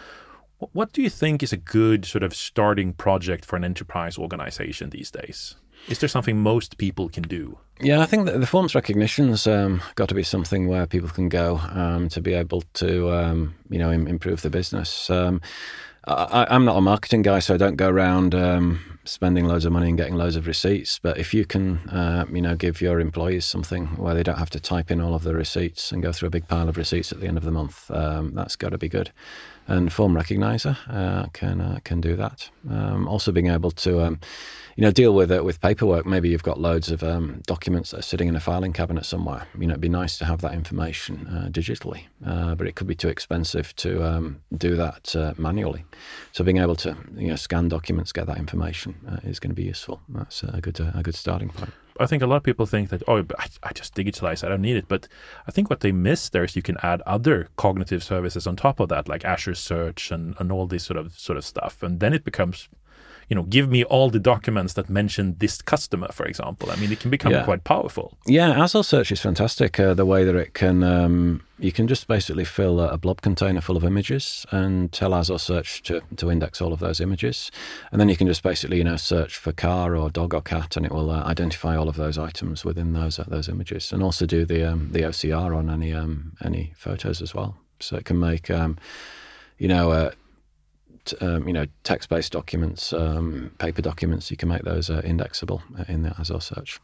What 0.57 0.93
do 0.93 1.01
you 1.01 1.09
think 1.09 1.43
is 1.43 1.51
a 1.51 1.57
good 1.57 2.05
sort 2.05 2.23
of 2.23 2.33
starting 2.33 2.93
project 2.93 3.45
for 3.45 3.55
an 3.55 3.63
enterprise 3.63 4.17
organization 4.17 4.89
these 4.89 5.11
days? 5.11 5.55
Is 5.89 5.99
there 5.99 6.09
something 6.09 6.39
most 6.39 6.77
people 6.77 7.09
can 7.09 7.23
do? 7.23 7.59
Yeah, 7.81 7.99
I 7.99 8.05
think 8.05 8.25
the 8.25 8.47
forms 8.47 8.73
recognition's 8.73 9.45
um, 9.45 9.81
got 9.95 10.07
to 10.09 10.15
be 10.15 10.23
something 10.23 10.67
where 10.67 10.87
people 10.87 11.09
can 11.09 11.27
go 11.27 11.57
um, 11.57 12.07
to 12.09 12.21
be 12.21 12.33
able 12.33 12.63
to, 12.75 13.11
um, 13.11 13.55
you 13.69 13.77
know, 13.77 13.91
Im- 13.91 14.07
improve 14.07 14.41
the 14.41 14.49
business. 14.49 15.09
Um, 15.09 15.41
I, 16.07 16.47
am 16.49 16.65
not 16.65 16.77
a 16.77 16.81
marketing 16.81 17.23
guy, 17.23 17.39
so 17.39 17.53
I 17.53 17.57
don't 17.57 17.75
go 17.75 17.89
around 17.89 18.33
um, 18.33 18.94
spending 19.05 19.45
loads 19.45 19.65
of 19.65 19.71
money 19.71 19.89
and 19.89 19.97
getting 19.97 20.15
loads 20.15 20.35
of 20.35 20.47
receipts. 20.47 20.99
But 20.99 21.17
if 21.17 21.33
you 21.33 21.45
can, 21.45 21.77
uh, 21.89 22.25
you 22.31 22.41
know, 22.41 22.55
give 22.55 22.81
your 22.81 22.99
employees 22.99 23.45
something 23.45 23.87
where 23.97 24.13
they 24.13 24.23
don't 24.23 24.37
have 24.37 24.49
to 24.51 24.59
type 24.59 24.91
in 24.91 25.01
all 25.01 25.13
of 25.13 25.23
the 25.23 25.33
receipts 25.33 25.91
and 25.91 26.01
go 26.01 26.11
through 26.11 26.27
a 26.27 26.31
big 26.31 26.47
pile 26.47 26.69
of 26.69 26.77
receipts 26.77 27.11
at 27.11 27.19
the 27.19 27.27
end 27.27 27.37
of 27.37 27.43
the 27.43 27.51
month, 27.51 27.89
um, 27.91 28.33
that's 28.33 28.55
got 28.55 28.69
to 28.69 28.77
be 28.77 28.89
good. 28.89 29.11
And 29.67 29.91
Form 29.91 30.13
Recognizer 30.13 30.77
uh, 30.89 31.27
can 31.33 31.59
uh, 31.59 31.79
can 31.83 31.99
do 32.01 32.15
that. 32.15 32.49
Um, 32.69 33.07
also, 33.07 33.31
being 33.31 33.47
able 33.47 33.71
to 33.71 34.01
um, 34.01 34.19
you 34.75 34.81
know, 34.81 34.91
deal 34.91 35.13
with 35.13 35.31
it 35.31 35.45
with 35.45 35.61
paperwork. 35.61 36.05
Maybe 36.05 36.29
you've 36.29 36.43
got 36.43 36.59
loads 36.59 36.91
of 36.91 37.01
um, 37.01 37.41
documents 37.47 37.91
that 37.91 37.99
are 37.99 38.03
sitting 38.03 38.27
in 38.27 38.35
a 38.35 38.41
filing 38.41 38.73
cabinet 38.73 39.05
somewhere. 39.05 39.47
You 39.57 39.67
know, 39.67 39.71
it'd 39.71 39.81
be 39.81 39.89
nice 39.89 40.17
to 40.17 40.25
have 40.25 40.41
that 40.41 40.53
information 40.53 41.27
uh, 41.27 41.49
digitally, 41.49 42.03
uh, 42.25 42.55
but 42.55 42.67
it 42.67 42.75
could 42.75 42.87
be 42.87 42.95
too 42.95 43.07
expensive 43.07 43.73
to 43.77 44.03
um, 44.03 44.41
do 44.57 44.75
that 44.75 45.15
uh, 45.15 45.33
manually. 45.37 45.85
So 46.33 46.43
being 46.43 46.57
able 46.57 46.75
to 46.77 46.97
you 47.15 47.29
know 47.29 47.37
scan 47.37 47.69
documents, 47.69 48.11
get 48.11 48.27
that 48.27 48.37
information 48.37 48.94
uh, 49.07 49.17
is 49.23 49.39
going 49.39 49.51
to 49.51 49.55
be 49.55 49.63
useful. 49.63 50.01
That's 50.09 50.43
a 50.43 50.61
good 50.61 50.79
uh, 50.79 50.91
a 50.93 51.03
good 51.03 51.15
starting 51.15 51.49
point. 51.49 51.71
I 51.99 52.07
think 52.07 52.21
a 52.21 52.27
lot 52.27 52.37
of 52.37 52.43
people 52.43 52.65
think 52.65 52.89
that 52.89 53.03
oh, 53.07 53.19
I, 53.39 53.47
I, 53.63 53.71
just 53.73 53.95
digitalize, 53.95 54.43
I 54.43 54.49
don't 54.49 54.61
need 54.61 54.75
it. 54.75 54.87
But 54.89 55.07
I 55.47 55.51
think 55.51 55.69
what 55.69 55.79
they 55.79 55.93
miss 55.93 56.27
there 56.27 56.43
is 56.43 56.55
you 56.55 56.61
can 56.61 56.77
add 56.83 57.01
other 57.05 57.47
cognitive 57.55 58.03
services 58.03 58.45
on 58.45 58.57
top 58.57 58.81
of 58.81 58.89
that, 58.89 59.07
like 59.07 59.23
Azure 59.23 59.55
Search 59.55 60.11
and, 60.11 60.35
and 60.39 60.51
all 60.51 60.67
this 60.67 60.83
sort 60.83 60.97
of 60.97 61.17
sort 61.17 61.37
of 61.37 61.45
stuff, 61.45 61.81
and 61.81 61.99
then 61.99 62.13
it 62.13 62.25
becomes 62.25 62.67
you 63.29 63.35
know, 63.35 63.43
give 63.43 63.69
me 63.69 63.83
all 63.83 64.09
the 64.09 64.19
documents 64.19 64.73
that 64.73 64.89
mention 64.89 65.35
this 65.39 65.61
customer, 65.61 66.09
for 66.11 66.25
example. 66.25 66.71
I 66.71 66.75
mean, 66.75 66.91
it 66.91 66.99
can 66.99 67.09
become 67.09 67.31
yeah. 67.31 67.43
quite 67.43 67.63
powerful. 67.63 68.17
Yeah, 68.25 68.49
Azure 68.51 68.83
Search 68.83 69.11
is 69.11 69.19
fantastic. 69.19 69.79
Uh, 69.79 69.93
the 69.93 70.05
way 70.05 70.23
that 70.23 70.35
it 70.35 70.53
can, 70.53 70.83
um, 70.83 71.41
you 71.59 71.71
can 71.71 71.87
just 71.87 72.07
basically 72.07 72.45
fill 72.45 72.79
a, 72.79 72.97
blob 72.97 73.21
container 73.21 73.61
full 73.61 73.77
of 73.77 73.83
images 73.83 74.45
and 74.51 74.91
tell 74.91 75.13
Azure 75.13 75.39
Search 75.39 75.81
to, 75.83 76.01
to 76.17 76.29
index 76.29 76.61
all 76.61 76.71
of 76.71 76.79
those 76.79 76.99
images. 76.99 77.51
And 77.91 77.99
then 77.99 78.09
you 78.09 78.17
can 78.17 78.27
just 78.27 78.43
basically, 78.43 78.77
you 78.77 78.83
know, 78.83 78.97
search 78.97 79.37
for 79.37 79.51
car 79.51 79.95
or 79.95 80.09
dog 80.09 80.33
or 80.33 80.41
cat, 80.41 80.77
and 80.77 80.85
it 80.85 80.91
will 80.91 81.09
uh, 81.09 81.23
identify 81.23 81.75
all 81.75 81.89
of 81.89 81.95
those 81.95 82.17
items 82.17 82.63
within 82.63 82.93
those 82.93 83.19
uh, 83.19 83.25
those 83.27 83.49
images, 83.49 83.91
and 83.91 84.03
also 84.03 84.25
do 84.25 84.45
the 84.45 84.63
um, 84.63 84.89
the 84.91 85.01
OCR 85.01 85.55
on 85.55 85.69
any 85.69 85.93
um, 85.93 86.33
any 86.43 86.73
photos 86.75 87.21
as 87.21 87.33
well. 87.33 87.57
So 87.79 87.97
it 87.97 88.05
can 88.05 88.19
make, 88.19 88.49
um, 88.49 88.77
you 89.57 89.67
know, 89.67 89.91
uh, 89.91 90.11
um, 91.21 91.47
you 91.47 91.53
know, 91.53 91.65
text-based 91.83 92.31
documents, 92.31 92.93
um, 92.93 93.51
paper 93.59 93.81
documents. 93.81 94.31
You 94.31 94.37
can 94.37 94.49
make 94.49 94.63
those 94.63 94.89
uh, 94.89 95.01
indexable 95.03 95.61
in 95.87 96.03
the 96.03 96.15
Azure 96.19 96.41
search. 96.41 96.79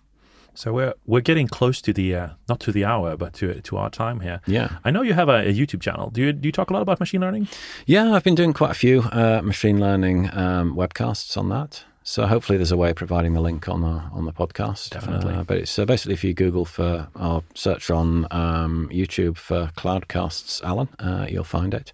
So 0.54 0.74
we're 0.74 0.94
we're 1.06 1.22
getting 1.22 1.48
close 1.48 1.82
to 1.82 1.94
the 1.94 2.16
uh, 2.16 2.30
not 2.50 2.60
to 2.62 2.72
the 2.72 2.84
hour, 2.84 3.16
but 3.16 3.34
to 3.36 3.62
to 3.62 3.78
our 3.78 3.90
time 3.90 4.20
here. 4.20 4.42
Yeah, 4.46 4.78
I 4.84 4.92
know 4.92 5.02
you 5.02 5.14
have 5.14 5.30
a, 5.30 5.48
a, 5.48 5.54
YouTube 5.54 5.82
channel. 5.82 6.10
Do 6.10 6.22
you 6.22 6.34
do 6.34 6.48
you 6.48 6.52
talk 6.52 6.70
a 6.70 6.74
lot 6.74 6.82
about 6.82 7.00
machine 7.00 7.22
learning? 7.22 7.48
Yeah, 7.86 8.14
I've 8.14 8.24
been 8.24 8.36
doing 8.36 8.54
quite 8.54 8.72
a 8.72 8.76
few 8.76 9.04
uh, 9.12 9.42
machine 9.44 9.80
learning 9.80 10.30
um, 10.34 10.76
webcasts 10.76 11.38
on 11.38 11.50
that. 11.50 11.86
So 12.04 12.26
hopefully 12.26 12.58
there's 12.58 12.72
a 12.72 12.78
way 12.78 12.90
of 12.90 12.96
providing 12.96 13.34
the 13.34 13.42
link 13.42 13.70
on 13.70 13.82
the 13.82 14.02
on 14.12 14.26
the 14.26 14.34
podcast. 14.34 14.90
Definitely. 14.90 15.34
Uh, 15.34 15.44
but 15.44 15.58
it's 15.58 15.78
uh, 15.78 15.86
basically 15.86 16.14
if 16.14 16.24
you 16.24 16.34
Google 16.34 16.66
for 16.66 17.08
or 17.16 17.44
search 17.54 17.92
on 17.92 18.26
um, 18.32 18.90
YouTube 18.92 19.38
for 19.38 19.72
Cloudcasts 19.78 20.64
Alan, 20.64 20.90
uh, 21.00 21.28
you'll 21.30 21.44
find 21.44 21.74
it. 21.74 21.94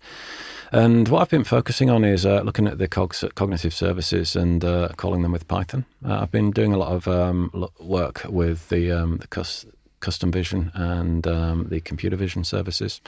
And 0.71 1.07
what 1.07 1.21
I've 1.21 1.29
been 1.29 1.43
focusing 1.43 1.89
on 1.89 2.03
is 2.03 2.25
uh, 2.25 2.41
looking 2.41 2.67
at 2.67 2.77
the 2.77 2.87
cog- 2.87 3.15
cognitive 3.35 3.73
services 3.73 4.35
and 4.35 4.65
uh, 4.65 4.89
calling 4.97 5.21
them 5.21 5.31
with 5.31 5.47
Python. 5.47 5.85
Uh, 6.05 6.19
I've 6.21 6.31
been 6.31 6.51
doing 6.51 6.73
a 6.73 6.77
lot 6.77 6.91
of 6.91 7.07
um, 7.07 7.69
work 7.79 8.23
with 8.27 8.67
the 8.69 8.91
um, 8.91 9.17
the 9.17 9.27
cus- 9.27 9.65
custom 9.99 10.31
vision 10.31 10.71
and 10.73 11.27
um, 11.27 11.67
the 11.69 11.79
computer 11.81 12.15
vision 12.15 12.43
services. 12.43 13.01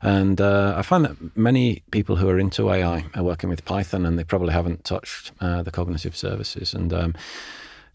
And 0.00 0.40
uh, 0.40 0.74
I 0.76 0.82
find 0.82 1.04
that 1.04 1.36
many 1.36 1.82
people 1.90 2.16
who 2.16 2.28
are 2.28 2.38
into 2.38 2.70
AI 2.70 3.04
are 3.14 3.22
working 3.22 3.50
with 3.50 3.64
Python 3.64 4.06
and 4.06 4.18
they 4.18 4.24
probably 4.24 4.52
haven't 4.52 4.84
touched 4.84 5.32
uh, 5.40 5.62
the 5.62 5.70
cognitive 5.70 6.16
services. 6.16 6.74
And 6.74 6.92
um, 6.92 7.14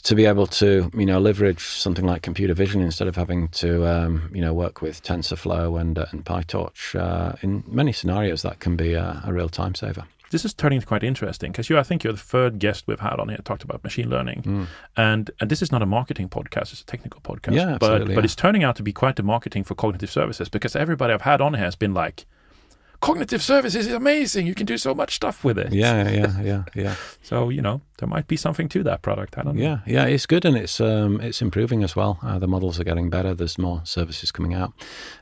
to 0.03 0.15
be 0.15 0.25
able 0.25 0.47
to, 0.47 0.89
you 0.93 1.05
know, 1.05 1.19
leverage 1.19 1.63
something 1.63 2.05
like 2.05 2.21
computer 2.21 2.53
vision 2.53 2.81
instead 2.81 3.07
of 3.07 3.15
having 3.15 3.47
to, 3.49 3.85
um, 3.85 4.29
you 4.33 4.41
know, 4.41 4.53
work 4.53 4.81
with 4.81 5.03
TensorFlow 5.03 5.79
and, 5.79 5.97
uh, 5.97 6.05
and 6.11 6.23
PyTorch, 6.23 6.99
uh, 6.99 7.35
in 7.41 7.63
many 7.67 7.91
scenarios 7.91 8.43
that 8.43 8.59
can 8.59 8.75
be 8.75 8.93
a, 8.93 9.21
a 9.25 9.33
real 9.33 9.49
time 9.49 9.75
saver 9.75 10.05
this 10.31 10.45
is 10.45 10.53
turning 10.53 10.81
quite 10.81 11.03
interesting 11.03 11.51
because 11.51 11.69
you, 11.69 11.77
I 11.77 11.83
think 11.83 12.03
you're 12.03 12.13
the 12.13 12.19
third 12.19 12.59
guest 12.59 12.85
we've 12.87 12.99
had 12.99 13.19
on 13.19 13.29
here 13.29 13.37
talked 13.43 13.63
about 13.63 13.83
machine 13.83 14.09
learning, 14.09 14.43
mm. 14.43 14.67
and 14.95 15.31
and 15.39 15.49
this 15.49 15.61
is 15.61 15.71
not 15.71 15.81
a 15.81 15.85
marketing 15.85 16.29
podcast; 16.29 16.71
it's 16.73 16.81
a 16.81 16.85
technical 16.85 17.21
podcast. 17.21 17.55
Yeah, 17.55 17.77
but 17.79 18.05
but 18.05 18.09
yeah. 18.09 18.19
it's 18.19 18.35
turning 18.35 18.63
out 18.63 18.75
to 18.77 18.83
be 18.83 18.93
quite 18.93 19.15
the 19.15 19.23
marketing 19.23 19.63
for 19.63 19.75
cognitive 19.75 20.11
services 20.11 20.49
because 20.49 20.75
everybody 20.75 21.13
I've 21.13 21.21
had 21.21 21.41
on 21.41 21.53
here 21.53 21.63
has 21.63 21.75
been 21.75 21.93
like, 21.93 22.25
cognitive 22.99 23.41
services 23.41 23.87
is 23.87 23.93
amazing. 23.93 24.47
You 24.47 24.55
can 24.55 24.65
do 24.65 24.77
so 24.77 24.93
much 24.93 25.15
stuff 25.15 25.43
with 25.43 25.57
it. 25.57 25.73
Yeah, 25.73 26.09
yeah, 26.09 26.41
yeah, 26.41 26.63
yeah. 26.73 26.95
so 27.21 27.49
you 27.49 27.61
know 27.61 27.81
there 27.99 28.07
might 28.07 28.27
be 28.27 28.37
something 28.37 28.69
to 28.69 28.83
that 28.83 29.01
product. 29.01 29.37
I 29.37 29.43
don't 29.43 29.55
know. 29.55 29.61
Yeah, 29.61 29.79
yeah, 29.85 30.05
it's 30.05 30.25
good 30.25 30.45
and 30.45 30.57
it's 30.57 30.79
um, 30.81 31.21
it's 31.21 31.41
improving 31.41 31.83
as 31.83 31.95
well. 31.95 32.19
Uh, 32.21 32.39
the 32.39 32.47
models 32.47 32.79
are 32.79 32.83
getting 32.83 33.09
better. 33.09 33.33
There's 33.33 33.57
more 33.57 33.81
services 33.83 34.31
coming 34.31 34.53
out, 34.53 34.73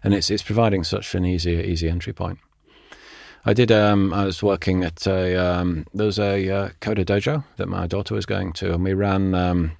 and 0.03 0.13
it's 0.13 0.29
it's 0.29 0.43
providing 0.43 0.83
such 0.83 1.15
an 1.15 1.25
easy 1.25 1.51
easy 1.51 1.89
entry 1.89 2.13
point. 2.13 2.39
I 3.47 3.53
did. 3.53 3.71
Um, 3.71 4.11
I 4.11 4.25
was 4.25 4.41
working 4.41 4.83
at 4.83 5.05
a. 5.05 5.35
Um, 5.35 5.85
there 5.93 6.07
was 6.07 6.17
a 6.17 6.49
uh, 6.49 6.69
Coder 6.81 7.05
Dojo 7.05 7.43
that 7.57 7.67
my 7.67 7.85
daughter 7.85 8.15
was 8.15 8.25
going 8.25 8.53
to, 8.53 8.73
and 8.73 8.83
we 8.83 8.93
ran. 8.93 9.35
Um, 9.35 9.73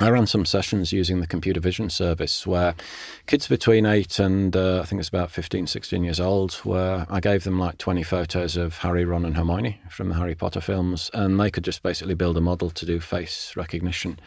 I 0.00 0.08
ran 0.08 0.26
some 0.26 0.46
sessions 0.46 0.92
using 0.92 1.20
the 1.20 1.26
computer 1.26 1.60
vision 1.60 1.90
service 1.90 2.46
where 2.46 2.74
kids 3.26 3.46
between 3.46 3.86
8 3.86 4.18
and 4.18 4.56
uh, 4.56 4.80
I 4.80 4.84
think 4.84 4.98
it's 4.98 5.10
about 5.10 5.30
15, 5.30 5.68
16 5.68 6.02
years 6.02 6.18
old, 6.18 6.54
where 6.64 7.06
I 7.08 7.20
gave 7.20 7.44
them 7.44 7.58
like 7.60 7.78
20 7.78 8.02
photos 8.02 8.56
of 8.56 8.78
Harry, 8.78 9.04
Ron, 9.04 9.24
and 9.26 9.36
Hermione 9.36 9.80
from 9.90 10.08
the 10.08 10.14
Harry 10.16 10.34
Potter 10.34 10.60
films, 10.62 11.10
and 11.12 11.38
they 11.38 11.50
could 11.50 11.62
just 11.62 11.82
basically 11.82 12.14
build 12.14 12.38
a 12.38 12.40
model 12.40 12.70
to 12.70 12.86
do 12.86 12.98
face 12.98 13.52
recognition. 13.54 14.18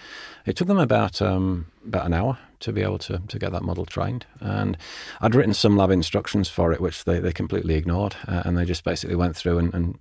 It 0.46 0.56
took 0.56 0.68
them 0.68 0.78
about 0.78 1.22
um, 1.22 1.66
about 1.86 2.06
an 2.06 2.14
hour 2.14 2.38
to 2.66 2.74
be 2.74 2.82
able 2.82 2.98
to, 2.98 3.22
to 3.28 3.40
get 3.40 3.52
that 3.52 3.64
model 3.64 3.86
trained. 3.86 4.26
And 4.40 4.78
I'd 5.22 5.36
written 5.36 5.54
some 5.54 5.78
lab 5.78 5.92
instructions 5.92 6.50
for 6.50 6.74
it, 6.74 6.82
which 6.82 7.06
they, 7.06 7.20
they 7.20 7.32
completely 7.32 7.76
ignored. 7.76 8.16
Uh, 8.28 8.42
and 8.44 8.58
they 8.58 8.66
just 8.66 8.84
basically 8.84 9.16
went 9.16 9.36
through 9.36 9.60
and, 9.60 9.74
and, 9.74 10.00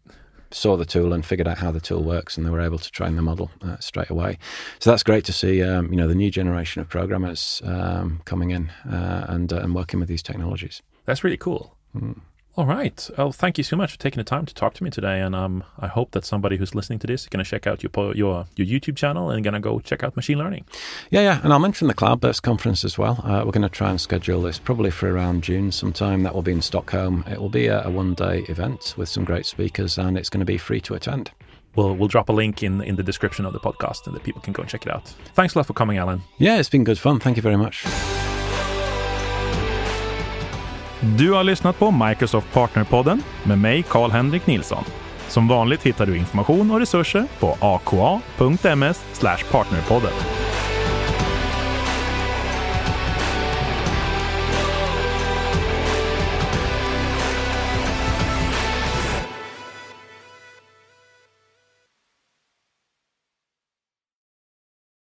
saw 0.50 0.76
the 0.76 0.84
tool 0.84 1.12
and 1.12 1.26
figured 1.26 1.48
out 1.48 1.58
how 1.58 1.72
the 1.72 1.80
tool 1.80 2.04
works, 2.04 2.36
and 2.36 2.46
they 2.46 2.50
were 2.50 2.60
able 2.60 2.78
to 2.78 2.88
train 2.92 3.16
the 3.16 3.22
model 3.22 3.50
uh, 3.62 3.76
straight 3.80 4.08
away. 4.08 4.38
So 4.78 4.88
that's 4.90 5.02
great 5.02 5.24
to 5.24 5.32
see. 5.32 5.60
Um, 5.64 5.90
you 5.90 5.96
know, 5.96 6.06
the 6.06 6.14
new 6.14 6.30
generation 6.30 6.80
of 6.80 6.88
programmers 6.88 7.60
um, 7.64 8.20
coming 8.24 8.50
in 8.50 8.70
uh, 8.88 9.26
and 9.28 9.52
uh, 9.52 9.56
and 9.56 9.74
working 9.74 9.98
with 9.98 10.08
these 10.08 10.22
technologies. 10.22 10.80
That's 11.06 11.24
really 11.24 11.36
cool. 11.36 11.76
Mm. 11.96 12.20
All 12.56 12.66
right. 12.66 13.10
Well, 13.18 13.32
thank 13.32 13.58
you 13.58 13.64
so 13.64 13.76
much 13.76 13.90
for 13.90 13.98
taking 13.98 14.18
the 14.18 14.24
time 14.24 14.46
to 14.46 14.54
talk 14.54 14.74
to 14.74 14.84
me 14.84 14.90
today, 14.90 15.20
and 15.20 15.34
um, 15.34 15.64
I 15.76 15.88
hope 15.88 16.12
that 16.12 16.24
somebody 16.24 16.56
who's 16.56 16.72
listening 16.72 17.00
to 17.00 17.06
this 17.08 17.22
is 17.22 17.28
going 17.28 17.44
to 17.44 17.50
check 17.50 17.66
out 17.66 17.82
your 17.82 18.14
your 18.14 18.46
your 18.54 18.66
YouTube 18.66 18.96
channel 18.96 19.28
and 19.30 19.42
going 19.42 19.54
to 19.54 19.60
go 19.60 19.80
check 19.80 20.04
out 20.04 20.14
machine 20.14 20.38
learning. 20.38 20.64
Yeah, 21.10 21.22
yeah, 21.22 21.40
and 21.42 21.52
I'll 21.52 21.58
mention 21.58 21.88
the 21.88 21.94
Cloudburst 21.94 22.44
conference 22.44 22.84
as 22.84 22.96
well. 22.96 23.20
Uh, 23.24 23.42
we're 23.44 23.50
going 23.50 23.62
to 23.62 23.68
try 23.68 23.90
and 23.90 24.00
schedule 24.00 24.40
this 24.42 24.60
probably 24.60 24.92
for 24.92 25.10
around 25.10 25.42
June 25.42 25.72
sometime. 25.72 26.22
That 26.22 26.32
will 26.32 26.42
be 26.42 26.52
in 26.52 26.62
Stockholm. 26.62 27.24
It 27.28 27.40
will 27.40 27.48
be 27.48 27.66
a, 27.66 27.82
a 27.82 27.90
one 27.90 28.14
day 28.14 28.44
event 28.48 28.94
with 28.96 29.08
some 29.08 29.24
great 29.24 29.46
speakers, 29.46 29.98
and 29.98 30.16
it's 30.16 30.30
going 30.30 30.40
to 30.40 30.46
be 30.46 30.58
free 30.58 30.80
to 30.82 30.94
attend. 30.94 31.32
We'll, 31.74 31.96
we'll 31.96 32.06
drop 32.06 32.28
a 32.28 32.32
link 32.32 32.62
in, 32.62 32.80
in 32.82 32.94
the 32.94 33.02
description 33.02 33.46
of 33.46 33.52
the 33.52 33.58
podcast 33.58 34.06
and 34.06 34.14
that 34.14 34.22
people 34.22 34.40
can 34.40 34.52
go 34.52 34.62
and 34.62 34.70
check 34.70 34.86
it 34.86 34.92
out. 34.92 35.08
Thanks 35.34 35.56
a 35.56 35.58
lot 35.58 35.66
for 35.66 35.72
coming, 35.72 35.98
Alan. 35.98 36.22
Yeah, 36.38 36.58
it's 36.58 36.68
been 36.68 36.84
good 36.84 37.00
fun. 37.00 37.18
Thank 37.18 37.36
you 37.36 37.42
very 37.42 37.56
much. 37.56 37.84
Du 41.04 41.32
har 41.32 41.44
lyssnat 41.44 41.78
på 41.78 41.90
Microsoft 41.90 42.52
Partnerpodden 42.52 43.22
med 43.42 43.58
mig, 43.58 43.82
Karl-Henrik 43.82 44.46
Nilsson. 44.46 44.84
Som 45.28 45.48
vanligt 45.48 45.82
hittar 45.82 46.06
du 46.06 46.16
information 46.16 46.70
och 46.70 46.80
resurser 46.80 47.24
på 47.38 47.56
aka.ms 47.60 49.04
partnerpodden. 49.50 50.43